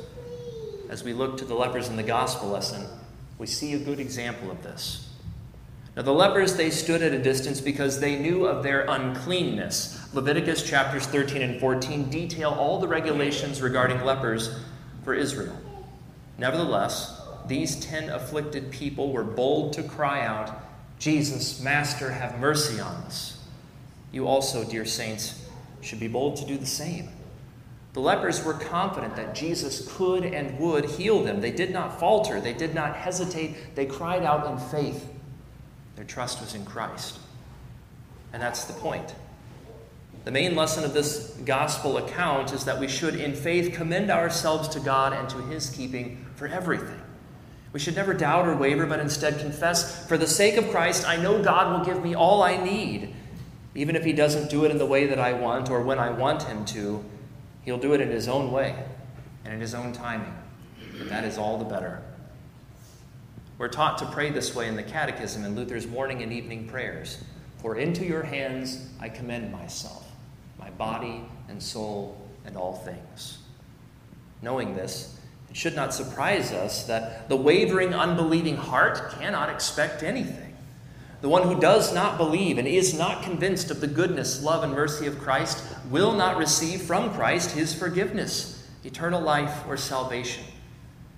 As 0.90 1.04
we 1.04 1.12
look 1.12 1.36
to 1.40 1.44
the 1.44 1.54
lepers 1.54 1.90
in 1.90 1.98
the 1.98 2.04
gospel 2.04 2.48
lesson, 2.48 2.88
we 3.38 3.46
see 3.46 3.74
a 3.74 3.80
good 3.80 4.00
example 4.00 4.50
of 4.50 4.64
this. 4.64 5.10
Now, 5.94 6.04
the 6.04 6.14
lepers, 6.14 6.56
they 6.56 6.70
stood 6.70 7.02
at 7.02 7.12
a 7.12 7.22
distance 7.22 7.60
because 7.60 8.00
they 8.00 8.18
knew 8.18 8.46
of 8.46 8.64
their 8.64 8.86
uncleanness. 8.86 10.08
Leviticus 10.14 10.64
chapters 10.64 11.06
13 11.06 11.42
and 11.42 11.60
14 11.60 12.10
detail 12.10 12.52
all 12.52 12.80
the 12.80 12.88
regulations 12.88 13.62
regarding 13.62 14.06
lepers 14.06 14.58
for 15.04 15.14
Israel. 15.14 15.58
Nevertheless, 16.38 17.22
these 17.46 17.76
ten 17.82 18.10
afflicted 18.10 18.72
people 18.72 19.12
were 19.12 19.26
bold 19.26 19.74
to 19.74 19.84
cry 19.84 20.26
out, 20.26 20.64
Jesus, 20.98 21.60
Master, 21.60 22.12
have 22.12 22.40
mercy 22.40 22.80
on 22.80 22.96
us. 23.04 23.45
You 24.16 24.30
also, 24.30 24.64
dear 24.64 24.86
saints, 24.86 25.46
should 25.82 26.00
be 26.00 26.08
bold 26.08 26.38
to 26.38 26.46
do 26.46 26.58
the 26.58 26.66
same. 26.66 27.10
The 27.92 28.00
lepers 28.00 28.46
were 28.46 28.54
confident 28.54 29.18
that 29.18 29.36
Jesus 29.36 29.94
could 29.94 30.24
and 30.24 30.58
would 30.58 30.86
heal 30.86 31.22
them. 31.22 31.42
They 31.42 31.52
did 31.52 31.72
not 31.72 32.00
falter, 32.00 32.40
they 32.40 32.54
did 32.54 32.74
not 32.74 32.96
hesitate, 32.96 33.76
they 33.76 33.86
cried 33.86 34.24
out 34.24 34.50
in 34.50 34.58
faith. 34.58 35.12
Their 35.98 36.06
trust 36.06 36.40
was 36.40 36.56
in 36.56 36.64
Christ. 36.64 37.20
And 38.32 38.42
that's 38.42 38.64
the 38.64 38.74
point. 38.74 39.14
The 40.24 40.32
main 40.32 40.56
lesson 40.56 40.86
of 40.86 40.94
this 40.94 41.38
gospel 41.44 41.98
account 41.98 42.54
is 42.54 42.64
that 42.64 42.80
we 42.80 42.88
should, 42.88 43.16
in 43.16 43.36
faith, 43.36 43.76
commend 43.76 44.10
ourselves 44.10 44.70
to 44.70 44.80
God 44.80 45.12
and 45.12 45.28
to 45.28 45.40
His 45.40 45.70
keeping 45.70 46.26
for 46.36 46.48
everything. 46.48 47.02
We 47.74 47.82
should 47.82 47.98
never 47.98 48.14
doubt 48.14 48.48
or 48.48 48.56
waver, 48.56 48.86
but 48.86 49.02
instead 49.02 49.40
confess, 49.40 50.08
for 50.08 50.18
the 50.18 50.26
sake 50.26 50.56
of 50.56 50.70
Christ, 50.70 51.06
I 51.06 51.18
know 51.18 51.44
God 51.44 51.78
will 51.78 51.86
give 51.86 52.02
me 52.02 52.16
all 52.16 52.44
I 52.44 52.56
need 52.56 53.14
even 53.76 53.98
if 53.98 54.06
he 54.06 54.14
doesn't 54.14 54.50
do 54.50 54.64
it 54.64 54.72
in 54.72 54.78
the 54.78 54.86
way 54.86 55.06
that 55.08 55.20
I 55.20 55.34
want 55.34 55.70
or 55.70 55.82
when 55.82 56.00
I 56.00 56.10
want 56.10 56.44
him 56.44 56.64
to, 56.66 57.04
he'll 57.64 57.78
do 57.78 57.94
it 57.94 58.02
in 58.02 58.10
his 58.10 58.28
own 58.30 58.52
way 58.52 58.76
and 59.44 59.54
in 59.54 59.60
his 59.60 59.76
own 59.76 59.92
timing. 59.92 60.34
And 61.00 61.10
that 61.10 61.26
is 61.26 61.38
all 61.38 61.58
the 61.58 61.66
better. 61.66 62.02
We're 63.58 63.68
taught 63.68 63.98
to 64.00 64.06
pray 64.06 64.32
this 64.32 64.56
way 64.56 64.68
in 64.68 64.76
the 64.76 64.84
Catechism 64.84 65.44
in 65.44 65.56
Luther's 65.56 65.88
morning 65.88 66.24
and 66.24 66.32
evening 66.32 66.68
prayers. 66.68 67.18
For 67.62 67.78
into 67.78 68.06
your 68.06 68.24
hands 68.24 68.90
I 69.00 69.10
commend 69.10 69.52
myself, 69.52 70.06
my 70.60 70.70
body 70.72 71.24
and 71.50 71.62
soul 71.62 72.30
and 72.46 72.56
all 72.56 72.74
things. 72.74 73.40
Knowing 74.42 74.76
this, 74.76 75.20
it 75.50 75.58
should 75.58 75.76
not 75.76 75.94
surprise 75.94 76.52
us 76.52 76.84
that 76.84 77.28
the 77.30 77.36
wavering, 77.36 77.94
unbelieving 77.94 78.58
heart 78.58 79.12
cannot 79.12 79.50
expect 79.50 80.04
anything. 80.04 80.45
The 81.22 81.30
one 81.30 81.44
who 81.44 81.60
does 81.60 81.94
not 81.94 82.18
believe 82.18 82.58
and 82.58 82.68
is 82.68 82.98
not 82.98 83.24
convinced 83.24 83.72
of 83.72 83.82
the 83.82 83.88
goodness, 83.88 84.44
love, 84.44 84.64
and 84.64 84.74
mercy 84.74 85.08
of 85.08 85.20
Christ 85.20 85.64
will 85.90 86.14
not 86.14 86.38
receive 86.38 86.82
from 86.82 87.14
Christ 87.14 87.52
his 87.52 87.74
forgiveness, 87.74 88.68
eternal 88.84 89.22
life, 89.22 89.66
or 89.68 89.78
salvation. 89.78 90.44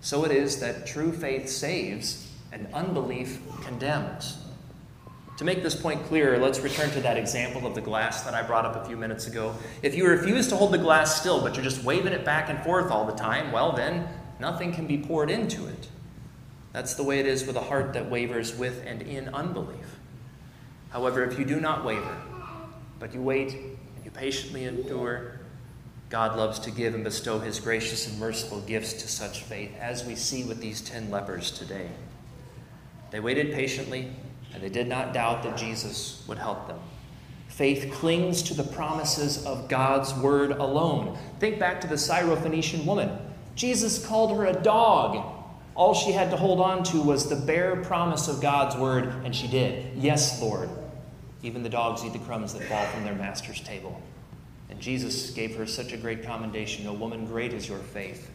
So 0.01 0.23
it 0.23 0.31
is 0.31 0.59
that 0.59 0.85
true 0.85 1.11
faith 1.11 1.49
saves 1.49 2.31
and 2.51 2.67
unbelief 2.73 3.39
condemns. 3.63 4.37
To 5.37 5.43
make 5.43 5.61
this 5.61 5.75
point 5.75 6.03
clearer, 6.05 6.39
let's 6.39 6.61
return 6.61 6.89
to 6.91 7.01
that 7.01 7.17
example 7.17 7.67
of 7.67 7.75
the 7.75 7.81
glass 7.81 8.23
that 8.23 8.33
I 8.33 8.41
brought 8.41 8.65
up 8.65 8.75
a 8.75 8.85
few 8.85 8.97
minutes 8.97 9.27
ago. 9.27 9.55
If 9.83 9.93
you 9.93 10.07
refuse 10.07 10.47
to 10.47 10.55
hold 10.55 10.71
the 10.71 10.79
glass 10.79 11.19
still, 11.19 11.41
but 11.41 11.55
you're 11.55 11.63
just 11.63 11.83
waving 11.83 12.13
it 12.13 12.25
back 12.25 12.49
and 12.49 12.63
forth 12.63 12.91
all 12.91 13.05
the 13.05 13.13
time, 13.13 13.51
well, 13.51 13.71
then 13.71 14.07
nothing 14.39 14.73
can 14.73 14.87
be 14.87 14.97
poured 14.97 15.29
into 15.29 15.67
it. 15.67 15.89
That's 16.77 16.93
the 16.93 17.01
way 17.01 17.17
it 17.17 17.25
is 17.25 17.43
with 17.47 17.55
a 17.55 17.61
heart 17.61 17.93
that 17.93 18.07
wavers 18.07 18.55
with 18.55 18.83
and 18.85 19.01
in 19.01 19.29
unbelief. 19.29 19.97
However, 20.91 21.23
if 21.23 21.39
you 21.39 21.43
do 21.43 21.59
not 21.59 21.83
waver, 21.83 22.15
but 22.99 23.15
you 23.15 23.21
wait 23.23 23.55
and 23.55 24.05
you 24.05 24.11
patiently 24.11 24.65
endure, 24.65 25.39
God 26.09 26.37
loves 26.37 26.59
to 26.59 26.69
give 26.69 26.93
and 26.93 27.03
bestow 27.03 27.39
his 27.39 27.59
gracious 27.59 28.07
and 28.07 28.19
merciful 28.19 28.61
gifts 28.61 28.93
to 28.93 29.07
such 29.07 29.41
faith, 29.41 29.71
as 29.79 30.05
we 30.05 30.15
see 30.15 30.43
with 30.43 30.61
these 30.61 30.79
ten 30.79 31.09
lepers 31.09 31.49
today. 31.49 31.89
They 33.09 33.21
waited 33.21 33.55
patiently, 33.55 34.11
and 34.53 34.61
they 34.61 34.69
did 34.69 34.87
not 34.87 35.15
doubt 35.15 35.41
that 35.41 35.57
Jesus 35.57 36.23
would 36.27 36.37
help 36.37 36.67
them. 36.67 36.79
Faith 37.47 37.91
clings 37.91 38.43
to 38.43 38.53
the 38.53 38.61
promises 38.61 39.43
of 39.47 39.67
God's 39.67 40.13
word 40.13 40.51
alone. 40.51 41.17
Think 41.39 41.57
back 41.57 41.81
to 41.81 41.87
the 41.87 41.95
Syrophoenician 41.95 42.85
woman. 42.85 43.17
Jesus 43.55 44.05
called 44.05 44.37
her 44.37 44.45
a 44.45 44.53
dog, 44.53 45.36
all 45.77 45.93
she 45.93 46.11
had 46.11 46.31
to 46.31 46.37
hold 46.37 46.59
on 46.59 46.83
to 46.85 47.01
was 47.01 47.29
the 47.29 47.35
bare 47.35 47.75
promise 47.75 48.27
of 48.27 48.41
God's 48.41 48.75
word, 48.75 49.13
and 49.23 49.33
she 49.33 49.47
did. 49.47 49.95
Yes, 49.95 50.41
Lord. 50.41 50.69
Even 51.43 51.61
the 51.61 51.69
dogs 51.69 52.03
eat 52.03 52.13
the 52.13 52.19
crumbs 52.19 52.55
that 52.55 52.63
fall 52.63 52.83
from 52.87 53.03
their 53.03 53.13
master's 53.13 53.61
table. 53.61 54.01
And 54.71 54.79
Jesus 54.79 55.29
gave 55.29 55.55
her 55.55 55.67
such 55.67 55.93
a 55.93 55.97
great 55.97 56.23
commendation. 56.23 56.87
O 56.87 56.93
woman, 56.93 57.27
great 57.27 57.53
is 57.53 57.69
your 57.69 57.77
faith. 57.77 58.31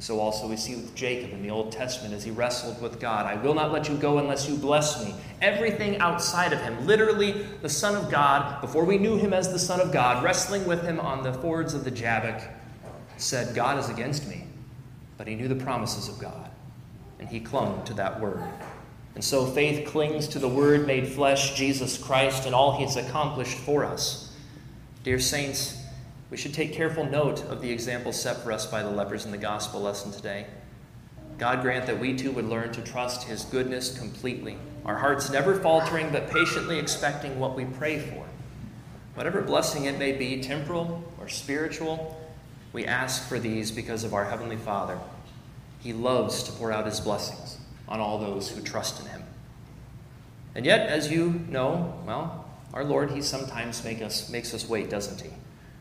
So 0.00 0.20
also 0.20 0.46
we 0.46 0.56
see 0.56 0.76
with 0.76 0.94
Jacob 0.94 1.32
in 1.32 1.42
the 1.42 1.50
Old 1.50 1.72
Testament 1.72 2.12
as 2.12 2.24
he 2.24 2.30
wrestled 2.30 2.80
with 2.80 3.00
God 3.00 3.26
I 3.26 3.34
will 3.34 3.52
not 3.52 3.70
let 3.70 3.86
you 3.88 3.96
go 3.96 4.18
unless 4.18 4.48
you 4.48 4.56
bless 4.56 5.04
me. 5.04 5.14
Everything 5.42 5.98
outside 5.98 6.52
of 6.52 6.60
him, 6.60 6.86
literally 6.86 7.46
the 7.62 7.68
Son 7.68 7.96
of 7.96 8.10
God, 8.10 8.60
before 8.60 8.84
we 8.84 8.98
knew 8.98 9.16
him 9.16 9.32
as 9.32 9.50
the 9.50 9.58
Son 9.58 9.80
of 9.80 9.92
God, 9.92 10.22
wrestling 10.22 10.66
with 10.66 10.82
him 10.82 11.00
on 11.00 11.22
the 11.22 11.32
fords 11.34 11.72
of 11.72 11.84
the 11.84 11.90
Jabbok, 11.90 12.42
said, 13.16 13.54
God 13.54 13.78
is 13.78 13.88
against 13.88 14.28
me. 14.28 14.44
But 15.20 15.28
he 15.28 15.34
knew 15.34 15.48
the 15.48 15.54
promises 15.54 16.08
of 16.08 16.18
God, 16.18 16.48
and 17.18 17.28
he 17.28 17.40
clung 17.40 17.84
to 17.84 17.92
that 17.92 18.18
word. 18.20 18.42
And 19.14 19.22
so 19.22 19.44
faith 19.44 19.86
clings 19.86 20.26
to 20.28 20.38
the 20.38 20.48
Word 20.48 20.86
made 20.86 21.06
flesh, 21.06 21.54
Jesus 21.56 21.98
Christ, 21.98 22.46
and 22.46 22.54
all 22.54 22.78
He 22.78 22.84
has 22.84 22.96
accomplished 22.96 23.58
for 23.58 23.84
us. 23.84 24.34
Dear 25.04 25.18
saints, 25.18 25.78
we 26.30 26.38
should 26.38 26.54
take 26.54 26.72
careful 26.72 27.04
note 27.04 27.44
of 27.44 27.60
the 27.60 27.70
example 27.70 28.14
set 28.14 28.38
for 28.38 28.50
us 28.50 28.64
by 28.64 28.82
the 28.82 28.88
lepers 28.88 29.26
in 29.26 29.30
the 29.30 29.36
gospel 29.36 29.82
lesson 29.82 30.10
today. 30.10 30.46
God 31.36 31.60
grant 31.60 31.84
that 31.84 32.00
we 32.00 32.16
too 32.16 32.32
would 32.32 32.46
learn 32.46 32.72
to 32.72 32.80
trust 32.80 33.24
His 33.24 33.44
goodness 33.44 33.98
completely, 33.98 34.56
our 34.86 34.96
hearts 34.96 35.28
never 35.28 35.54
faltering 35.60 36.08
but 36.10 36.30
patiently 36.30 36.78
expecting 36.78 37.38
what 37.38 37.54
we 37.54 37.66
pray 37.66 37.98
for. 37.98 38.24
Whatever 39.16 39.42
blessing 39.42 39.84
it 39.84 39.98
may 39.98 40.12
be, 40.12 40.40
temporal 40.40 41.04
or 41.20 41.28
spiritual, 41.28 42.16
we 42.72 42.84
ask 42.86 43.28
for 43.28 43.38
these 43.38 43.70
because 43.70 44.04
of 44.04 44.14
our 44.14 44.24
Heavenly 44.24 44.56
Father. 44.56 44.98
He 45.80 45.92
loves 45.92 46.42
to 46.44 46.52
pour 46.52 46.72
out 46.72 46.86
His 46.86 47.00
blessings 47.00 47.58
on 47.90 48.00
all 48.00 48.18
those 48.18 48.48
who 48.48 48.62
trust 48.62 49.00
in 49.00 49.06
him. 49.06 49.22
And 50.54 50.64
yet, 50.64 50.88
as 50.88 51.10
you 51.10 51.44
know, 51.48 51.94
well, 52.06 52.46
our 52.72 52.84
Lord, 52.84 53.10
he 53.10 53.20
sometimes 53.20 53.84
make 53.84 54.00
us, 54.00 54.30
makes 54.30 54.54
us 54.54 54.68
wait, 54.68 54.88
doesn't 54.88 55.20
he? 55.20 55.30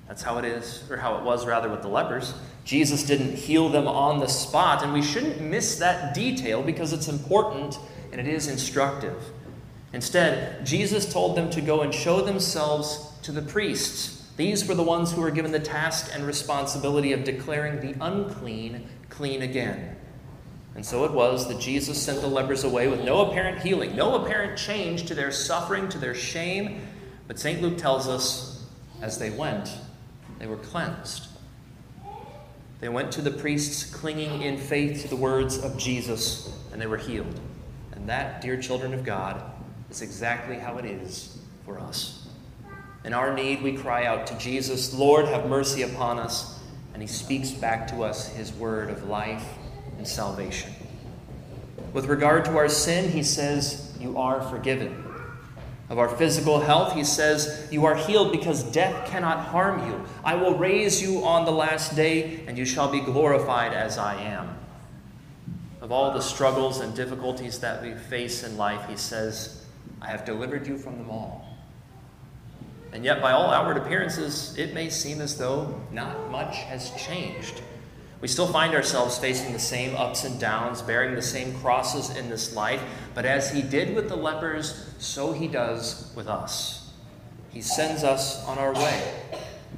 That's 0.08 0.24
how 0.24 0.40
it 0.40 0.46
is, 0.46 0.84
or 0.90 0.98
how 0.98 1.18
it 1.18 1.24
was 1.24 1.46
rather 1.46 1.70
with 1.70 1.84
the 1.84 1.88
lepers. 1.88 2.34
Jesus 2.66 3.04
didn't 3.04 3.36
heal 3.36 3.70
them 3.70 3.88
on 3.88 4.20
the 4.20 4.28
spot, 4.28 4.84
and 4.84 4.92
we 4.92 5.04
shouldn't 5.04 5.40
miss 5.40 5.78
that 5.78 6.16
detail 6.16 6.64
because 6.64 6.94
it's 6.94 7.08
important 7.08 7.78
and 8.12 8.20
it 8.20 8.28
is 8.28 8.48
instructive. 8.48 9.24
Instead, 9.94 10.66
Jesus 10.66 11.12
told 11.12 11.38
them 11.38 11.50
to 11.52 11.62
go 11.62 11.82
and 11.82 11.94
show 11.94 12.22
themselves 12.22 13.12
to 13.22 13.32
the 13.32 13.42
priests. 13.42 14.19
These 14.40 14.70
were 14.70 14.74
the 14.74 14.84
ones 14.84 15.12
who 15.12 15.20
were 15.20 15.32
given 15.32 15.52
the 15.52 15.60
task 15.60 16.12
and 16.14 16.26
responsibility 16.26 17.12
of 17.12 17.26
declaring 17.26 17.82
the 17.82 17.94
unclean 18.00 18.88
clean 19.10 19.42
again. 19.42 19.98
And 20.76 20.86
so 20.86 21.04
it 21.04 21.12
was 21.12 21.50
that 21.50 21.60
Jesus 21.60 22.02
sent 22.02 22.22
the 22.22 22.28
lepers 22.28 22.64
away 22.64 22.88
with 22.88 23.04
no 23.04 23.30
apparent 23.30 23.62
healing, 23.62 23.98
no 23.98 24.24
apparent 24.24 24.58
change 24.58 25.08
to 25.08 25.14
their 25.14 25.34
suffering, 25.34 25.90
to 25.90 25.98
their 25.98 26.16
shame. 26.16 26.80
But 27.28 27.38
St. 27.38 27.62
Luke 27.62 27.78
tells 27.78 28.08
us 28.08 28.66
as 29.02 29.20
they 29.20 29.30
went, 29.30 29.78
they 30.38 30.48
were 30.48 30.56
cleansed. 30.56 31.28
They 32.80 32.88
went 32.88 33.12
to 33.12 33.22
the 33.22 33.32
priests 33.32 33.94
clinging 33.94 34.44
in 34.44 34.58
faith 34.58 35.02
to 35.02 35.10
the 35.10 35.18
words 35.18 35.58
of 35.58 35.78
Jesus, 35.78 36.50
and 36.72 36.82
they 36.82 36.88
were 36.88 36.96
healed. 36.96 37.42
And 37.92 38.08
that, 38.08 38.40
dear 38.40 38.56
children 38.56 38.94
of 38.94 39.04
God, 39.04 39.44
is 39.92 40.02
exactly 40.02 40.56
how 40.56 40.78
it 40.78 40.86
is 40.86 41.38
for 41.66 41.78
us. 41.78 42.19
In 43.06 43.14
our 43.14 43.34
need, 43.34 43.62
we 43.62 43.78
cry 43.78 44.06
out 44.06 44.28
to 44.28 44.38
Jesus, 44.38 44.94
Lord, 44.94 45.26
have 45.26 45.48
mercy 45.48 45.84
upon 45.84 46.20
us. 46.20 46.60
And 46.94 47.02
he 47.02 47.08
speaks 47.08 47.52
back 47.52 47.88
to 47.90 48.04
us 48.04 48.28
his 48.36 48.52
word 48.54 48.90
of 48.90 49.06
life 49.06 49.46
and 49.98 50.08
salvation. 50.08 50.74
With 51.94 52.08
regard 52.08 52.46
to 52.46 52.58
our 52.58 52.68
sin, 52.70 53.10
he 53.10 53.24
says, 53.24 53.96
You 54.00 54.18
are 54.18 54.42
forgiven. 54.50 55.06
Of 55.90 55.98
our 55.98 56.10
physical 56.10 56.60
health, 56.60 56.94
he 56.94 57.04
says, 57.04 57.68
You 57.72 57.86
are 57.86 57.96
healed 57.96 58.32
because 58.32 58.64
death 58.64 59.08
cannot 59.08 59.46
harm 59.46 59.90
you. 59.90 60.06
I 60.24 60.36
will 60.36 60.56
raise 60.56 61.02
you 61.02 61.26
on 61.26 61.46
the 61.46 61.52
last 61.52 61.96
day, 61.96 62.44
and 62.48 62.58
you 62.58 62.66
shall 62.66 62.92
be 62.92 63.00
glorified 63.00 63.74
as 63.74 63.98
I 63.98 64.22
am. 64.22 64.56
Of 65.82 65.92
all 65.92 66.14
the 66.14 66.22
struggles 66.22 66.82
and 66.82 66.96
difficulties 66.96 67.60
that 67.60 67.82
we 67.82 67.94
face 67.94 68.44
in 68.44 68.58
life, 68.58 68.88
he 68.88 68.98
says, 68.98 69.66
I 70.02 70.08
have 70.08 70.26
delivered 70.26 70.68
you 70.68 70.78
from 70.78 70.98
them 70.98 71.10
all. 71.10 71.49
And 72.92 73.06
yet, 73.06 73.22
by 73.22 73.32
all 73.32 73.52
outward 73.52 73.78
appearances, 73.78 74.58
it 74.58 74.74
may 74.74 74.90
seem 74.90 75.22
as 75.22 75.38
though 75.38 75.80
not 75.92 76.32
much 76.32 76.58
has 76.58 76.92
changed. 76.92 77.62
We 78.22 78.28
still 78.28 78.48
find 78.48 78.74
ourselves 78.74 79.18
facing 79.18 79.54
the 79.54 79.60
same 79.60 79.96
ups 79.96 80.26
and 80.26 80.40
downs, 80.40 80.82
bearing 80.82 81.16
the 81.16 81.22
same 81.22 81.54
crosses 81.60 82.16
in 82.18 82.30
this 82.30 82.54
life, 82.54 82.82
but 83.14 83.26
as 83.26 83.52
he 83.52 83.62
did 83.62 83.96
with 83.96 84.10
the 84.10 84.18
lepers, 84.18 84.94
so 84.98 85.32
he 85.32 85.48
does 85.48 86.12
with 86.16 86.28
us. 86.28 86.92
He 87.50 87.62
sends 87.62 88.04
us 88.04 88.44
on 88.46 88.58
our 88.58 88.74
way. 88.74 89.14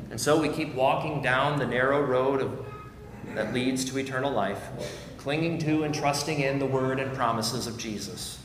And 0.10 0.20
so 0.20 0.42
we 0.42 0.50
keep 0.50 0.74
walking 0.74 1.22
down 1.22 1.60
the 1.60 1.68
narrow 1.68 2.02
road 2.02 2.42
of, 2.42 2.66
that 3.36 3.54
leads 3.54 3.86
to 3.86 3.98
eternal 4.00 4.32
life, 4.32 4.62
clinging 5.18 5.60
to 5.60 5.84
and 5.84 5.94
trusting 5.94 6.40
in 6.40 6.58
the 6.58 6.66
word 6.66 7.00
and 7.00 7.14
promises 7.16 7.68
of 7.68 7.78
Jesus. 7.78 8.40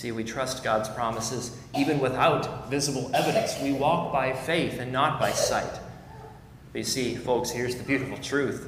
See, 0.00 0.12
we 0.12 0.24
trust 0.24 0.64
God's 0.64 0.88
promises 0.88 1.54
even 1.76 2.00
without 2.00 2.70
visible 2.70 3.10
evidence. 3.12 3.60
We 3.62 3.72
walk 3.72 4.14
by 4.14 4.32
faith 4.32 4.80
and 4.80 4.90
not 4.90 5.20
by 5.20 5.32
sight. 5.32 5.78
But 6.72 6.78
you 6.78 6.84
see, 6.84 7.16
folks, 7.16 7.50
here's 7.50 7.74
the 7.74 7.82
beautiful 7.82 8.16
truth. 8.16 8.66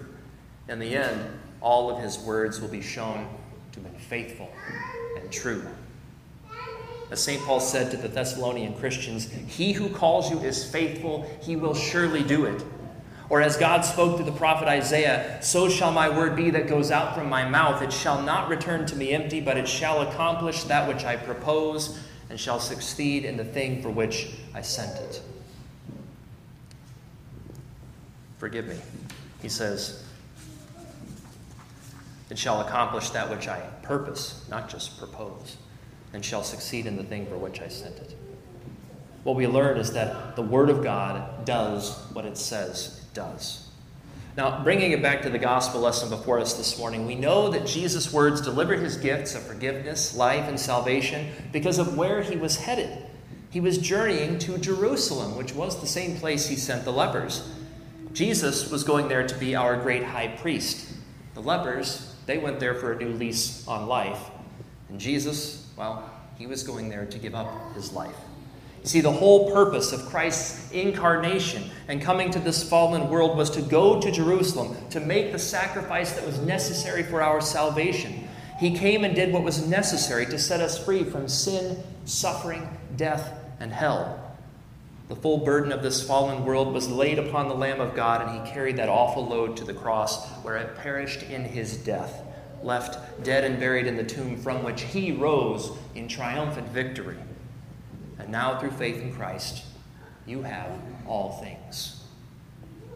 In 0.68 0.78
the 0.78 0.94
end, 0.94 1.18
all 1.62 1.88
of 1.88 2.02
his 2.02 2.18
words 2.18 2.60
will 2.60 2.68
be 2.68 2.82
shown 2.82 3.26
to 3.72 3.80
be 3.80 3.88
faithful 3.98 4.50
and 5.18 5.32
true. 5.32 5.64
As 7.10 7.24
St. 7.24 7.40
Paul 7.44 7.60
said 7.60 7.90
to 7.92 7.96
the 7.96 8.08
Thessalonian 8.08 8.74
Christians, 8.74 9.30
He 9.48 9.72
who 9.72 9.88
calls 9.88 10.30
you 10.30 10.38
is 10.40 10.70
faithful, 10.70 11.26
he 11.40 11.56
will 11.56 11.74
surely 11.74 12.22
do 12.22 12.44
it. 12.44 12.62
Or 13.28 13.40
as 13.40 13.56
God 13.56 13.82
spoke 13.82 14.18
to 14.18 14.24
the 14.24 14.32
prophet 14.32 14.68
Isaiah, 14.68 15.38
so 15.42 15.68
shall 15.68 15.92
my 15.92 16.08
word 16.08 16.36
be 16.36 16.50
that 16.50 16.66
goes 16.66 16.90
out 16.90 17.14
from 17.14 17.28
my 17.28 17.48
mouth. 17.48 17.80
It 17.82 17.92
shall 17.92 18.20
not 18.22 18.48
return 18.48 18.84
to 18.86 18.96
me 18.96 19.12
empty, 19.12 19.40
but 19.40 19.56
it 19.56 19.68
shall 19.68 20.02
accomplish 20.02 20.64
that 20.64 20.86
which 20.88 21.04
I 21.04 21.16
propose 21.16 21.98
and 22.28 22.38
shall 22.38 22.60
succeed 22.60 23.24
in 23.24 23.36
the 23.36 23.44
thing 23.44 23.82
for 23.82 23.90
which 23.90 24.30
I 24.54 24.62
sent 24.62 24.96
it. 24.98 25.22
Forgive 28.38 28.66
me, 28.66 28.78
he 29.40 29.48
says. 29.48 30.02
It 32.28 32.38
shall 32.38 32.62
accomplish 32.62 33.10
that 33.10 33.30
which 33.30 33.48
I 33.48 33.60
purpose, 33.82 34.46
not 34.50 34.68
just 34.68 34.98
propose, 34.98 35.58
and 36.12 36.24
shall 36.24 36.42
succeed 36.42 36.86
in 36.86 36.96
the 36.96 37.04
thing 37.04 37.26
for 37.26 37.36
which 37.36 37.60
I 37.60 37.68
sent 37.68 37.96
it. 37.98 38.16
What 39.22 39.36
we 39.36 39.46
learn 39.46 39.76
is 39.76 39.92
that 39.92 40.34
the 40.34 40.42
Word 40.42 40.70
of 40.70 40.82
God 40.82 41.44
does 41.44 41.96
what 42.12 42.24
it 42.24 42.36
says 42.36 43.01
does. 43.14 43.68
Now, 44.36 44.64
bringing 44.64 44.92
it 44.92 45.02
back 45.02 45.22
to 45.22 45.30
the 45.30 45.38
gospel 45.38 45.82
lesson 45.82 46.08
before 46.08 46.38
us 46.38 46.54
this 46.54 46.78
morning, 46.78 47.06
we 47.06 47.14
know 47.14 47.50
that 47.50 47.66
Jesus' 47.66 48.12
words 48.12 48.40
delivered 48.40 48.78
his 48.78 48.96
gifts 48.96 49.34
of 49.34 49.42
forgiveness, 49.42 50.16
life, 50.16 50.48
and 50.48 50.58
salvation 50.58 51.28
because 51.52 51.78
of 51.78 51.98
where 51.98 52.22
he 52.22 52.36
was 52.36 52.56
headed. 52.56 53.06
He 53.50 53.60
was 53.60 53.76
journeying 53.76 54.38
to 54.40 54.56
Jerusalem, 54.56 55.36
which 55.36 55.54
was 55.54 55.78
the 55.78 55.86
same 55.86 56.16
place 56.16 56.48
he 56.48 56.56
sent 56.56 56.84
the 56.84 56.92
lepers. 56.92 57.46
Jesus 58.14 58.70
was 58.70 58.84
going 58.84 59.08
there 59.08 59.26
to 59.26 59.34
be 59.34 59.54
our 59.54 59.76
great 59.76 60.02
high 60.02 60.28
priest. 60.28 60.94
The 61.34 61.42
lepers, 61.42 62.14
they 62.24 62.38
went 62.38 62.58
there 62.58 62.74
for 62.74 62.92
a 62.92 62.98
new 62.98 63.10
lease 63.10 63.68
on 63.68 63.86
life. 63.86 64.30
And 64.88 64.98
Jesus, 64.98 65.66
well, 65.76 66.10
he 66.38 66.46
was 66.46 66.62
going 66.62 66.88
there 66.88 67.04
to 67.04 67.18
give 67.18 67.34
up 67.34 67.74
his 67.74 67.92
life. 67.92 68.16
You 68.82 68.88
see, 68.88 69.00
the 69.00 69.12
whole 69.12 69.52
purpose 69.52 69.92
of 69.92 70.06
Christ's 70.06 70.72
incarnation 70.72 71.70
and 71.86 72.02
coming 72.02 72.32
to 72.32 72.40
this 72.40 72.68
fallen 72.68 73.08
world 73.08 73.36
was 73.36 73.48
to 73.50 73.62
go 73.62 74.00
to 74.00 74.10
Jerusalem 74.10 74.76
to 74.90 74.98
make 74.98 75.30
the 75.30 75.38
sacrifice 75.38 76.12
that 76.14 76.26
was 76.26 76.40
necessary 76.40 77.04
for 77.04 77.22
our 77.22 77.40
salvation. 77.40 78.28
He 78.58 78.76
came 78.76 79.04
and 79.04 79.14
did 79.14 79.32
what 79.32 79.44
was 79.44 79.68
necessary 79.68 80.26
to 80.26 80.38
set 80.38 80.60
us 80.60 80.84
free 80.84 81.04
from 81.04 81.28
sin, 81.28 81.80
suffering, 82.06 82.68
death, 82.96 83.38
and 83.60 83.72
hell. 83.72 84.36
The 85.08 85.16
full 85.16 85.38
burden 85.38 85.70
of 85.70 85.82
this 85.82 86.04
fallen 86.04 86.44
world 86.44 86.72
was 86.72 86.88
laid 86.88 87.20
upon 87.20 87.48
the 87.48 87.54
Lamb 87.54 87.80
of 87.80 87.94
God, 87.94 88.22
and 88.22 88.30
he 88.46 88.52
carried 88.52 88.78
that 88.78 88.88
awful 88.88 89.26
load 89.26 89.56
to 89.58 89.64
the 89.64 89.74
cross, 89.74 90.28
where 90.42 90.56
it 90.56 90.76
perished 90.76 91.22
in 91.22 91.44
his 91.44 91.76
death, 91.76 92.22
left 92.64 93.22
dead 93.22 93.44
and 93.44 93.60
buried 93.60 93.86
in 93.86 93.96
the 93.96 94.02
tomb 94.02 94.36
from 94.36 94.64
which 94.64 94.82
he 94.82 95.12
rose 95.12 95.70
in 95.94 96.08
triumphant 96.08 96.68
victory. 96.68 97.18
Now, 98.32 98.58
through 98.58 98.70
faith 98.70 99.02
in 99.02 99.14
Christ, 99.14 99.62
you 100.24 100.40
have 100.40 100.70
all 101.06 101.32
things. 101.32 102.02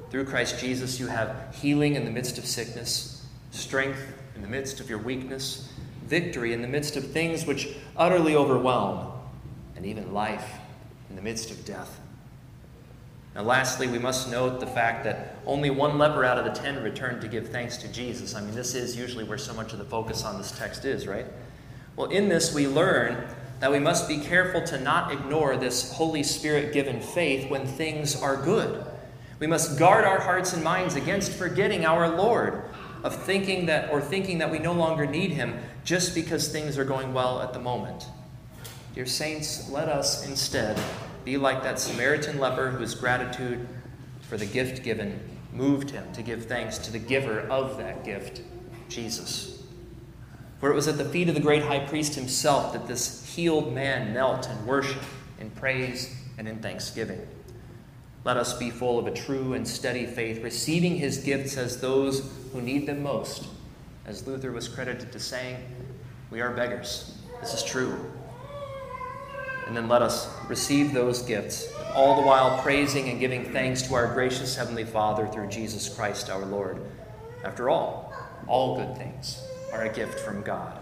Through 0.09 0.25
Christ 0.25 0.59
Jesus, 0.59 0.99
you 0.99 1.09
have 1.09 1.55
healing 1.55 1.95
in 1.95 2.07
the 2.07 2.11
midst 2.11 2.39
of 2.39 2.47
sickness, 2.47 3.27
strength 3.51 4.01
in 4.35 4.41
the 4.41 4.49
midst 4.49 4.81
of 4.81 4.89
your 4.89 4.99
weakness, 4.99 5.71
victory 6.07 6.55
in 6.55 6.63
the 6.63 6.69
midst 6.69 6.97
of 6.97 7.11
things 7.11 7.45
which 7.45 7.69
utterly 7.99 8.35
overwhelm, 8.35 9.13
and 9.77 9.85
even 9.85 10.15
life 10.15 10.55
in 11.11 11.17
the 11.17 11.23
midst 11.23 11.51
of 11.51 11.63
death. 11.67 12.01
Now, 13.35 13.43
lastly, 13.43 13.89
we 13.89 13.99
must 13.99 14.31
note 14.31 14.59
the 14.59 14.67
fact 14.67 15.05
that 15.05 15.37
only 15.45 15.69
one 15.69 15.99
leper 15.99 16.25
out 16.25 16.39
of 16.39 16.47
the 16.47 16.59
ten 16.59 16.83
returned 16.83 17.21
to 17.21 17.29
give 17.29 17.51
thanks 17.51 17.77
to 17.79 17.89
Jesus. 17.89 18.35
I 18.35 18.41
mean, 18.41 18.55
this 18.55 18.75
is 18.75 18.97
usually 18.97 19.25
where 19.25 19.37
so 19.37 19.53
much 19.53 19.75
of 19.75 19.79
the 19.79 19.85
focus 19.85 20.25
on 20.25 20.39
this 20.39 20.53
text 20.53 20.87
is, 20.87 21.07
right? 21.07 21.27
Well, 21.95 22.09
in 22.09 22.31
this, 22.31 22.55
we 22.55 22.67
learn 22.67 23.29
that 23.61 23.73
we 23.73 23.79
must 23.79 24.09
be 24.09 24.19
careful 24.19 24.63
to 24.63 24.79
not 24.79 25.13
ignore 25.13 25.57
this 25.57 25.93
Holy 25.93 26.23
Spirit 26.23 26.73
given 26.73 27.01
faith 27.01 27.51
when 27.51 27.67
things 27.67 28.21
are 28.21 28.37
good. 28.37 28.85
We 29.39 29.47
must 29.47 29.79
guard 29.79 30.05
our 30.05 30.21
hearts 30.21 30.53
and 30.53 30.63
minds 30.65 30.95
against 30.95 31.33
forgetting 31.33 31.85
our 31.85 32.09
Lord. 32.09 32.65
of 33.07 33.15
thinking 33.15 33.67
that 33.67 33.91
or 33.91 34.01
thinking 34.01 34.39
that 34.39 34.51
we 34.51 34.59
no 34.59 34.73
longer 34.73 35.07
need 35.07 35.31
him 35.31 35.57
just 35.85 36.15
because 36.15 36.49
things 36.49 36.77
are 36.77 36.85
going 36.85 37.13
well 37.15 37.41
at 37.41 37.53
the 37.53 37.59
moment. 37.59 38.07
Dear 38.95 39.07
saints, 39.07 39.71
let 39.71 39.89
us 39.89 40.27
instead 40.27 40.77
be 41.25 41.37
like 41.37 41.63
that 41.63 41.79
Samaritan 41.79 42.39
leper 42.41 42.71
whose 42.71 42.95
gratitude 42.95 43.67
for 44.23 44.37
the 44.37 44.47
gift 44.47 44.83
given 44.83 45.21
moved 45.53 45.91
him 45.91 46.13
to 46.13 46.23
give 46.23 46.47
thanks 46.47 46.79
to 46.79 46.91
the 46.91 46.99
giver 46.99 47.41
of 47.43 47.79
that 47.79 48.05
gift, 48.05 48.43
Jesus. 48.89 49.56
For 50.59 50.71
it 50.71 50.75
was 50.75 50.89
at 50.89 50.97
the 50.97 51.05
feet 51.05 51.29
of 51.29 51.35
the 51.35 51.41
great 51.41 51.63
high 51.63 51.81
priest 51.81 52.15
himself 52.15 52.73
that 52.73 52.87
this 52.87 53.25
healed 53.35 53.75
man 53.75 54.15
knelt 54.15 54.49
and 54.49 54.67
worshiped 54.67 55.05
in 55.39 55.51
praise 55.51 56.15
and 56.39 56.49
in 56.49 56.59
thanksgiving. 56.61 57.27
Let 58.25 58.37
us 58.37 58.59
be 58.59 58.71
full 58.71 58.99
of 58.99 59.07
a 59.07 59.13
true 59.13 59.53
and 59.53 59.69
steady 59.69 60.07
faith, 60.07 60.43
receiving 60.43 60.97
his 60.97 61.19
gifts 61.19 61.57
as 61.57 61.81
those 61.81 62.33
who 62.53 62.63
need 62.63 62.87
them 62.87 63.03
most. 63.03 63.47
As 64.07 64.27
Luther 64.27 64.51
was 64.51 64.67
credited 64.67 65.13
to 65.13 65.21
saying, 65.21 65.59
we 66.31 66.41
are 66.41 66.51
beggars. 66.51 67.19
This 67.41 67.55
is 67.55 67.63
true. 67.63 67.95
And 69.67 69.77
then 69.77 69.89
let 69.89 70.01
us 70.01 70.29
receive 70.49 70.93
those 70.93 71.23
gifts, 71.23 71.69
all 71.95 72.21
the 72.21 72.27
while 72.27 72.61
praising 72.63 73.11
and 73.11 73.21
giving 73.21 73.53
thanks 73.53 73.83
to 73.83 73.95
our 73.95 74.13
gracious 74.13 74.57
Heavenly 74.57 74.85
Father 74.85 75.27
through 75.27 75.49
Jesus 75.49 75.95
Christ 75.95 76.31
our 76.31 76.45
Lord. 76.45 76.81
After 77.45 77.69
all, 77.69 78.13
all 78.49 78.77
good 78.77 78.97
things 78.97 79.43
are 79.77 79.85
a 79.85 79.93
gift 79.93 80.19
from 80.21 80.43
God. 80.43 80.79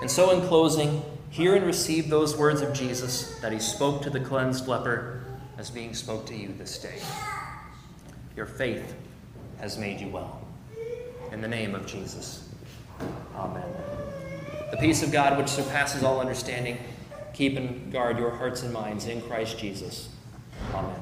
And 0.00 0.10
so, 0.10 0.30
in 0.30 0.46
closing, 0.46 1.02
hear 1.30 1.56
and 1.56 1.64
receive 1.64 2.08
those 2.08 2.36
words 2.36 2.60
of 2.60 2.72
Jesus 2.72 3.38
that 3.40 3.52
he 3.52 3.58
spoke 3.58 4.02
to 4.02 4.10
the 4.10 4.20
cleansed 4.20 4.68
leper 4.68 5.24
as 5.56 5.70
being 5.70 5.94
spoke 5.94 6.26
to 6.26 6.36
you 6.36 6.54
this 6.56 6.78
day. 6.78 7.00
Your 8.36 8.46
faith 8.46 8.94
has 9.58 9.78
made 9.78 10.00
you 10.00 10.08
well. 10.08 10.40
In 11.32 11.40
the 11.40 11.48
name 11.48 11.74
of 11.74 11.86
Jesus. 11.86 12.48
Amen. 13.34 13.68
The 14.70 14.76
peace 14.76 15.02
of 15.02 15.10
God, 15.10 15.38
which 15.38 15.48
surpasses 15.48 16.04
all 16.04 16.20
understanding, 16.20 16.78
keep 17.32 17.56
and 17.56 17.90
guard 17.90 18.18
your 18.18 18.30
hearts 18.30 18.62
and 18.62 18.72
minds 18.72 19.06
in 19.06 19.20
Christ 19.22 19.58
Jesus. 19.58 20.10
Amen. 20.74 21.00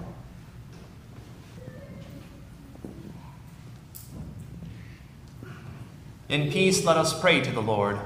In 6.28 6.50
peace, 6.50 6.84
let 6.84 6.96
us 6.96 7.18
pray 7.20 7.40
to 7.40 7.52
the 7.52 7.62
Lord. 7.62 7.98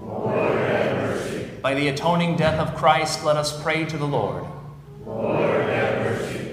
Lord. 0.00 1.62
By 1.62 1.74
the 1.74 1.88
atoning 1.88 2.36
death 2.36 2.60
of 2.60 2.76
Christ, 2.76 3.24
let 3.24 3.36
us 3.36 3.60
pray 3.60 3.84
to 3.84 3.98
the 3.98 4.06
Lord. 4.06 4.44
Lord. 5.04 5.68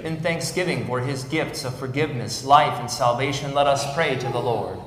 In 0.04 0.18
thanksgiving 0.22 0.88
for 0.88 1.00
his 1.00 1.24
gifts 1.26 1.66
of 1.66 1.78
forgiveness, 1.78 2.44
life, 2.44 2.80
and 2.80 2.90
salvation, 2.90 3.54
let 3.54 3.68
us 3.68 3.94
pray 3.94 4.16
to 4.16 4.28
the 4.30 4.40
Lord. 4.40 4.80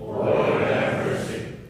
Lord. 0.00 0.62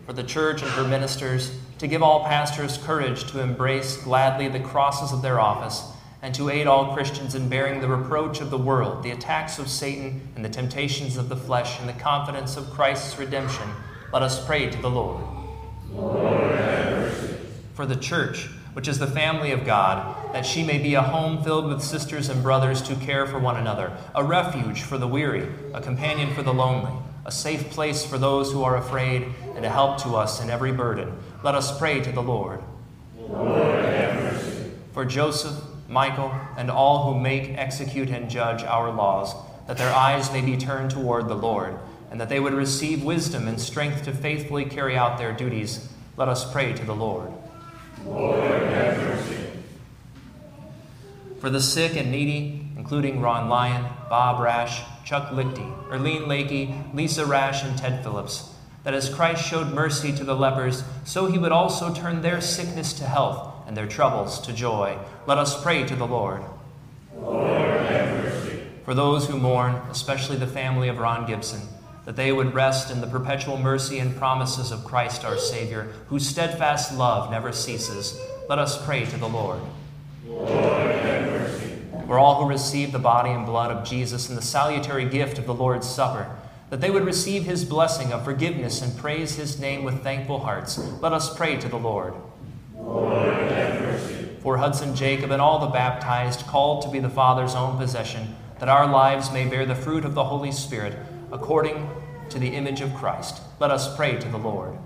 For 0.07 0.15
the 0.15 0.23
church 0.23 0.63
and 0.63 0.71
her 0.71 0.85
ministers, 0.85 1.55
to 1.79 1.87
give 1.87 2.03
all 2.03 2.25
pastors 2.25 2.79
courage 2.79 3.31
to 3.33 3.41
embrace 3.41 3.99
gladly 3.99 4.49
the 4.49 4.61
crosses 4.61 5.13
of 5.13 5.21
their 5.21 5.39
office, 5.39 5.85
and 6.23 6.33
to 6.37 6.49
aid 6.49 6.69
all 6.69 6.95
Christians 6.95 7.35
in 7.35 7.49
bearing 7.49 7.81
the 7.81 7.89
reproach 7.89 8.41
of 8.41 8.51
the 8.51 8.59
world, 8.59 9.03
the 9.03 9.11
attacks 9.11 9.59
of 9.59 9.69
Satan, 9.69 10.29
and 10.37 10.45
the 10.45 10.49
temptations 10.49 11.17
of 11.17 11.29
the 11.29 11.37
flesh, 11.37 11.81
and 11.81 11.89
the 11.89 11.93
confidence 11.95 12.57
of 12.57 12.71
Christ's 12.71 13.19
redemption, 13.19 13.69
let 14.13 14.23
us 14.23 14.45
pray 14.47 14.71
to 14.71 14.81
the 14.81 14.89
Lord. 14.89 15.25
Lord. 15.91 16.61
For 17.75 17.87
the 17.87 17.97
church, 17.97 18.49
which 18.73 18.87
is 18.87 19.01
the 19.01 19.07
family 19.07 19.51
of 19.51 19.67
God, 19.67 20.33
that 20.33 20.47
she 20.47 20.63
may 20.63 20.79
be 20.79 20.95
a 20.95 21.03
home 21.03 21.43
filled 21.43 21.67
with 21.67 21.83
sisters 21.83 22.29
and 22.29 22.41
brothers 22.41 22.81
to 22.83 22.95
care 22.95 23.27
for 23.27 23.41
one 23.41 23.57
another, 23.57 23.97
a 24.15 24.23
refuge 24.23 24.83
for 24.83 24.99
the 24.99 25.09
weary, 25.09 25.49
a 25.75 25.81
companion 25.81 26.33
for 26.35 26.43
the 26.45 26.55
lonely, 26.55 26.93
a 27.27 27.33
safe 27.33 27.69
place 27.71 28.05
for 28.05 28.17
those 28.17 28.53
who 28.53 28.63
are 28.63 28.77
afraid, 28.77 29.27
and 29.57 29.65
a 29.65 29.71
help 29.71 30.01
to 30.03 30.11
us 30.11 30.41
in 30.41 30.51
every 30.51 30.73
burden. 30.73 31.13
Let 31.43 31.57
us 31.57 31.77
pray 31.77 32.01
to 32.01 32.13
the 32.13 32.23
Lord. 32.23 32.63
Lord. 33.17 34.33
For 34.93 35.05
Joseph, 35.05 35.55
Michael, 35.93 36.33
and 36.57 36.71
all 36.71 37.05
who 37.05 37.21
make, 37.21 37.51
execute, 37.51 38.09
and 38.09 38.31
judge 38.31 38.63
our 38.63 38.91
laws, 38.91 39.35
that 39.67 39.77
their 39.77 39.95
eyes 39.95 40.33
may 40.33 40.41
be 40.41 40.57
turned 40.57 40.91
toward 40.91 41.29
the 41.29 41.35
Lord, 41.35 41.79
and 42.11 42.21
that 42.21 42.31
they 42.31 42.41
would 42.41 42.55
receive 42.55 43.05
wisdom 43.05 43.47
and 43.47 43.61
strength 43.61 44.05
to 44.05 44.13
faithfully 44.13 44.65
carry 44.65 44.97
out 44.97 45.19
their 45.19 45.33
duties, 45.33 45.89
let 46.17 46.29
us 46.29 46.51
pray 46.51 46.73
to 46.73 46.85
the 46.85 46.95
Lord. 46.95 47.31
Lord, 48.07 48.41
have 48.41 48.99
mercy. 48.99 49.49
For 51.41 51.51
the 51.51 51.61
sick 51.61 51.95
and 51.97 52.11
needy, 52.11 52.67
including 52.77 53.21
Ron 53.21 53.49
Lyon, 53.49 53.85
Bob 54.09 54.43
Rash, 54.43 54.83
Chuck 55.05 55.31
Lichty, 55.31 55.89
Erlene 55.89 56.27
Lakey, 56.27 56.95
Lisa 56.95 57.27
Rash, 57.27 57.65
and 57.65 57.77
Ted 57.77 58.03
Phillips, 58.03 58.55
that 58.85 58.95
as 58.95 59.13
Christ 59.13 59.45
showed 59.45 59.75
mercy 59.75 60.13
to 60.13 60.25
the 60.25 60.35
lepers, 60.35 60.85
so 61.05 61.27
he 61.27 61.39
would 61.39 61.53
also 61.53 61.93
turn 61.93 62.23
their 62.23 62.41
sickness 62.41 62.93
to 62.95 63.05
health 63.05 63.52
and 63.73 63.77
their 63.79 63.87
troubles 63.87 64.39
to 64.39 64.53
joy. 64.53 64.99
Let 65.27 65.39
us 65.39 65.63
pray 65.63 65.87
to 65.87 65.97
the 65.97 66.07
Lord. 66.07 66.43
Lord, 67.17 67.87
have 67.87 68.23
mercy. 68.23 68.61
For 68.85 68.93
those 68.93 69.27
who 69.27 69.39
mourn, 69.39 69.77
especially 69.89 70.37
the 70.37 70.47
family 70.47 70.89
of 70.89 70.99
Ron 70.99 71.27
Gibson, 71.27 71.63
that 72.05 72.15
they 72.15 72.33
would 72.33 72.53
rest 72.53 72.91
in 72.91 73.01
the 73.01 73.07
perpetual 73.07 73.57
mercy 73.57 73.99
and 73.99 74.15
promises 74.15 74.73
of 74.73 74.85
Christ 74.85 75.25
our 75.25 75.39
Savior, 75.39 75.91
whose 76.09 76.29
steadfast 76.29 76.95
love 76.95 77.31
never 77.31 77.51
ceases, 77.51 78.21
let 78.47 78.59
us 78.59 78.85
pray 78.85 79.07
to 79.07 79.17
the 79.17 79.27
Lord. 79.27 79.63
Lord, 80.27 80.51
have 80.51 81.31
mercy. 81.31 81.79
For 82.07 82.19
all 82.19 82.43
who 82.43 82.51
receive 82.51 82.93
the 82.93 82.99
body 82.99 83.31
and 83.31 83.47
blood 83.47 83.71
of 83.71 83.89
Jesus 83.89 84.29
and 84.29 84.37
the 84.37 84.43
salutary 84.43 85.07
gift 85.07 85.39
of 85.39 85.47
the 85.47 85.55
Lord's 85.55 85.89
Supper, 85.89 86.29
that 86.69 86.83
they 86.83 86.91
would 86.91 87.07
receive 87.07 87.45
his 87.45 87.65
blessing 87.65 88.13
of 88.13 88.23
forgiveness 88.23 88.83
and 88.83 88.99
praise 88.99 89.37
his 89.37 89.59
name 89.59 89.83
with 89.83 90.03
thankful 90.03 90.41
hearts, 90.41 90.77
let 91.01 91.15
us 91.15 91.35
pray 91.35 91.57
to 91.57 91.69
the 91.71 91.79
Lord. 91.79 92.13
Lord. 92.77 93.42
For 94.43 94.57
Hudson 94.57 94.97
Jacob 94.97 95.31
and 95.31 95.41
all 95.41 95.61
the 95.61 95.67
baptized 95.67 96.47
called 96.47 96.83
to 96.83 96.91
be 96.91 96.99
the 96.99 97.09
Father's 97.09 97.55
own 97.55 97.79
possession, 97.79 98.35
that 98.59 98.69
our 98.69 98.87
lives 98.87 99.33
may 99.33 99.47
bear 99.47 99.65
the 99.65 99.75
fruit 99.75 100.05
of 100.05 100.15
the 100.15 100.25
Holy 100.25 100.53
Spirit 100.53 100.97
according 101.33 101.89
to 102.33 102.39
the 102.39 102.49
image 102.49 102.81
of 102.81 102.95
Christ, 102.95 103.41
let 103.61 103.71
us 103.71 103.95
pray 103.97 104.17
to 104.19 104.29
the 104.29 104.39
Lord. 104.39 104.77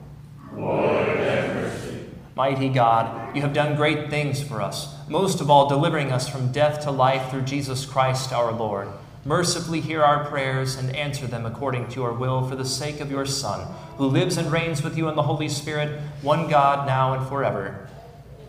Lord, 0.55 1.07
have 1.19 1.55
mercy. 1.55 2.05
Mighty 2.35 2.69
God, 2.69 3.35
you 3.35 3.43
have 3.43 3.53
done 3.53 3.77
great 3.77 4.11
things 4.11 4.43
for 4.43 4.61
us, 4.61 4.95
most 5.09 5.41
of 5.41 5.51
all 5.51 5.69
delivering 5.69 6.13
us 6.13 6.29
from 6.29 6.53
death 6.53 6.83
to 6.83 6.91
life 6.91 7.31
through 7.31 7.43
Jesus 7.43 7.87
Christ 7.87 8.33
our 8.33 8.53
Lord. 8.53 8.89
Mercifully 9.25 9.81
hear 9.81 10.03
our 10.03 10.25
prayers 10.27 10.77
and 10.77 10.95
answer 10.95 11.27
them 11.27 11.47
according 11.47 11.89
to 11.89 12.01
your 12.01 12.13
will 12.13 12.49
for 12.49 12.55
the 12.55 12.65
sake 12.65 13.01
of 13.01 13.11
your 13.11 13.27
Son, 13.27 13.67
who 13.97 14.07
lives 14.07 14.37
and 14.37 14.53
reigns 14.53 14.83
with 14.83 14.97
you 14.97 15.09
in 15.09 15.17
the 15.17 15.23
Holy 15.23 15.49
Spirit, 15.49 16.01
one 16.23 16.49
God, 16.49 16.87
now 16.87 17.15
and 17.15 17.27
forever. 17.27 17.89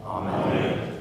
Amen. 0.03 0.33
Amen. 0.33 0.96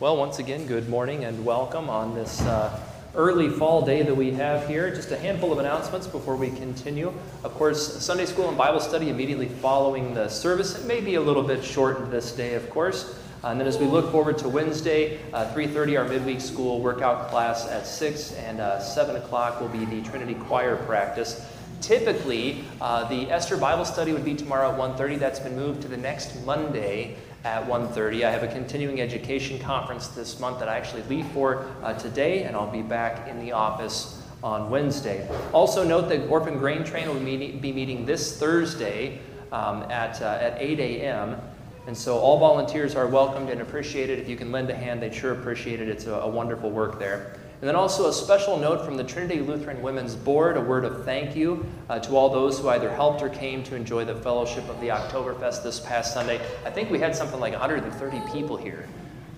Well, 0.00 0.16
once 0.16 0.38
again, 0.38 0.64
good 0.68 0.88
morning 0.88 1.24
and 1.24 1.44
welcome 1.44 1.90
on 1.90 2.14
this 2.14 2.40
uh, 2.42 2.78
early 3.16 3.48
fall 3.48 3.84
day 3.84 4.02
that 4.02 4.14
we 4.14 4.30
have 4.30 4.68
here. 4.68 4.94
Just 4.94 5.10
a 5.10 5.18
handful 5.18 5.50
of 5.50 5.58
announcements 5.58 6.06
before 6.06 6.36
we 6.36 6.50
continue. 6.50 7.12
Of 7.42 7.54
course, 7.54 8.00
Sunday 8.00 8.26
school 8.26 8.48
and 8.48 8.56
Bible 8.56 8.78
study 8.78 9.10
immediately 9.10 9.48
following 9.48 10.14
the 10.14 10.28
service. 10.28 10.78
It 10.78 10.86
may 10.86 11.00
be 11.00 11.16
a 11.16 11.20
little 11.20 11.42
bit 11.42 11.64
shortened 11.64 12.12
this 12.12 12.30
day, 12.30 12.54
of 12.54 12.70
course. 12.70 13.18
Uh, 13.42 13.48
and 13.48 13.58
then 13.58 13.66
as 13.66 13.78
we 13.78 13.86
look 13.86 14.12
forward 14.12 14.38
to 14.38 14.48
Wednesday, 14.48 15.18
uh, 15.32 15.52
3.30, 15.52 15.98
our 15.98 16.08
midweek 16.08 16.40
school 16.40 16.80
workout 16.80 17.28
class 17.28 17.66
at 17.66 17.84
6, 17.84 18.34
and 18.34 18.60
uh, 18.60 18.78
7 18.78 19.16
o'clock 19.16 19.60
will 19.60 19.66
be 19.66 19.84
the 19.84 20.00
Trinity 20.02 20.34
Choir 20.34 20.76
practice. 20.76 21.44
Typically, 21.80 22.64
uh, 22.80 23.08
the 23.08 23.28
Esther 23.32 23.56
Bible 23.56 23.84
study 23.84 24.12
would 24.12 24.24
be 24.24 24.36
tomorrow 24.36 24.70
at 24.70 24.78
1.30. 24.78 25.18
That's 25.18 25.40
been 25.40 25.56
moved 25.56 25.82
to 25.82 25.88
the 25.88 25.96
next 25.96 26.44
Monday 26.44 27.16
at 27.48 27.66
1.30. 27.66 28.24
I 28.24 28.30
have 28.30 28.42
a 28.42 28.48
continuing 28.48 29.00
education 29.00 29.58
conference 29.58 30.08
this 30.08 30.38
month 30.38 30.58
that 30.58 30.68
I 30.68 30.76
actually 30.76 31.02
leave 31.04 31.26
for 31.28 31.66
uh, 31.82 31.94
today, 31.94 32.42
and 32.42 32.54
I'll 32.54 32.70
be 32.70 32.82
back 32.82 33.26
in 33.26 33.40
the 33.40 33.52
office 33.52 34.22
on 34.42 34.68
Wednesday. 34.68 35.26
Also 35.54 35.82
note 35.82 36.10
that 36.10 36.28
Orphan 36.28 36.58
Grain 36.58 36.84
Train 36.84 37.08
will 37.08 37.18
be 37.18 37.72
meeting 37.72 38.04
this 38.04 38.38
Thursday 38.38 39.18
um, 39.50 39.82
at, 39.84 40.20
uh, 40.20 40.38
at 40.40 40.60
8 40.60 40.78
a.m., 40.78 41.40
and 41.86 41.96
so 41.96 42.18
all 42.18 42.38
volunteers 42.38 42.94
are 42.94 43.06
welcomed 43.06 43.48
and 43.48 43.62
appreciated. 43.62 44.18
If 44.18 44.28
you 44.28 44.36
can 44.36 44.52
lend 44.52 44.68
a 44.68 44.76
hand, 44.76 45.00
they'd 45.00 45.14
sure 45.14 45.32
appreciate 45.32 45.80
it. 45.80 45.88
It's 45.88 46.04
a, 46.04 46.12
a 46.12 46.28
wonderful 46.28 46.70
work 46.70 46.98
there. 46.98 47.40
And 47.60 47.66
then 47.66 47.74
also 47.74 48.08
a 48.08 48.12
special 48.12 48.56
note 48.56 48.84
from 48.84 48.96
the 48.96 49.02
Trinity 49.02 49.40
Lutheran 49.40 49.82
Women's 49.82 50.14
Board, 50.14 50.56
a 50.56 50.60
word 50.60 50.84
of 50.84 51.04
thank 51.04 51.34
you 51.34 51.66
uh, 51.88 51.98
to 51.98 52.16
all 52.16 52.28
those 52.28 52.60
who 52.60 52.68
either 52.68 52.88
helped 52.88 53.20
or 53.20 53.28
came 53.28 53.64
to 53.64 53.74
enjoy 53.74 54.04
the 54.04 54.14
fellowship 54.14 54.68
of 54.68 54.80
the 54.80 54.88
Oktoberfest 54.88 55.64
this 55.64 55.80
past 55.80 56.14
Sunday. 56.14 56.40
I 56.64 56.70
think 56.70 56.88
we 56.88 57.00
had 57.00 57.16
something 57.16 57.40
like 57.40 57.52
130 57.52 58.20
people 58.32 58.56
here. 58.56 58.88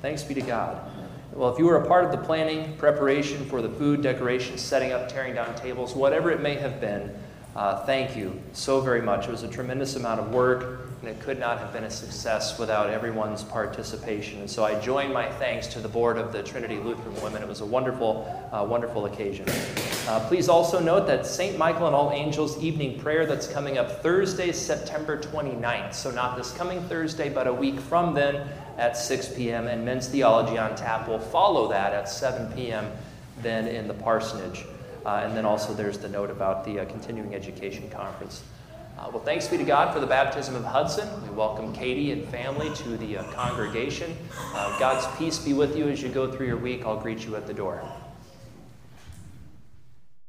Thanks 0.02 0.22
be 0.22 0.35
to 0.35 0.42
God. 0.42 0.90
Well, 1.33 1.50
if 1.50 1.59
you 1.59 1.64
were 1.64 1.76
a 1.76 1.87
part 1.87 2.04
of 2.04 2.11
the 2.11 2.18
planning, 2.18 2.76
preparation 2.76 3.46
for 3.46 3.62
the 3.62 3.70
food, 3.70 4.02
decoration, 4.02 4.59
setting 4.59 4.92
up, 4.92 5.09
tearing 5.09 5.35
down 5.35 5.54
tables, 5.54 5.94
whatever 5.94 6.30
it 6.30 6.42
may 6.42 6.56
have 6.56 6.78
been, 6.78 7.14
Uh, 7.56 7.84
thank 7.84 8.16
you 8.16 8.40
so 8.52 8.80
very 8.80 9.02
much. 9.02 9.26
It 9.26 9.30
was 9.32 9.42
a 9.42 9.48
tremendous 9.48 9.96
amount 9.96 10.20
of 10.20 10.32
work, 10.32 10.88
and 11.00 11.10
it 11.10 11.18
could 11.20 11.40
not 11.40 11.58
have 11.58 11.72
been 11.72 11.82
a 11.82 11.90
success 11.90 12.58
without 12.60 12.90
everyone's 12.90 13.42
participation. 13.42 14.38
And 14.38 14.48
so 14.48 14.64
I 14.64 14.78
join 14.78 15.12
my 15.12 15.28
thanks 15.32 15.66
to 15.68 15.80
the 15.80 15.88
board 15.88 16.16
of 16.16 16.32
the 16.32 16.44
Trinity 16.44 16.76
Lutheran 16.76 17.20
Women. 17.22 17.42
It 17.42 17.48
was 17.48 17.60
a 17.60 17.66
wonderful, 17.66 18.24
uh, 18.52 18.64
wonderful 18.64 19.06
occasion. 19.06 19.46
Uh, 20.06 20.20
please 20.28 20.48
also 20.48 20.78
note 20.78 21.08
that 21.08 21.26
St. 21.26 21.58
Michael 21.58 21.86
and 21.86 21.96
All 21.96 22.12
Angels 22.12 22.56
evening 22.62 23.00
prayer 23.00 23.26
that's 23.26 23.48
coming 23.48 23.78
up 23.78 24.00
Thursday, 24.00 24.52
September 24.52 25.20
29th. 25.20 25.94
So 25.94 26.12
not 26.12 26.36
this 26.36 26.52
coming 26.52 26.80
Thursday, 26.82 27.30
but 27.30 27.48
a 27.48 27.52
week 27.52 27.80
from 27.80 28.14
then 28.14 28.48
at 28.78 28.96
6 28.96 29.30
p.m. 29.30 29.66
And 29.66 29.84
Men's 29.84 30.06
Theology 30.06 30.56
on 30.56 30.76
Tap 30.76 31.08
will 31.08 31.18
follow 31.18 31.68
that 31.70 31.92
at 31.94 32.08
7 32.08 32.52
p.m. 32.52 32.92
then 33.42 33.66
in 33.66 33.88
the 33.88 33.94
parsonage. 33.94 34.64
Uh, 35.04 35.22
and 35.24 35.36
then 35.36 35.44
also 35.44 35.72
there's 35.72 35.98
the 35.98 36.08
note 36.08 36.30
about 36.30 36.64
the 36.64 36.80
uh, 36.80 36.84
continuing 36.86 37.34
education 37.34 37.88
conference. 37.90 38.42
Uh, 38.98 39.08
well, 39.12 39.22
thanks 39.22 39.48
be 39.48 39.56
to 39.56 39.64
God 39.64 39.94
for 39.94 40.00
the 40.00 40.06
baptism 40.06 40.54
of 40.54 40.64
Hudson. 40.64 41.08
We 41.22 41.30
welcome 41.30 41.72
Katie 41.72 42.12
and 42.12 42.28
family 42.28 42.74
to 42.74 42.96
the 42.98 43.16
congregation. 43.32 44.14
God's 44.78 45.06
peace 45.18 45.38
be 45.38 45.54
with 45.54 45.74
you 45.76 45.88
as 45.88 46.02
you 46.02 46.10
go 46.10 46.30
through 46.30 46.46
your 46.46 46.58
week. 46.58 46.84
I'll 46.84 47.00
greet 47.00 47.24
you 47.24 47.34
at 47.36 47.46
the 47.46 47.54
door. 47.54 47.82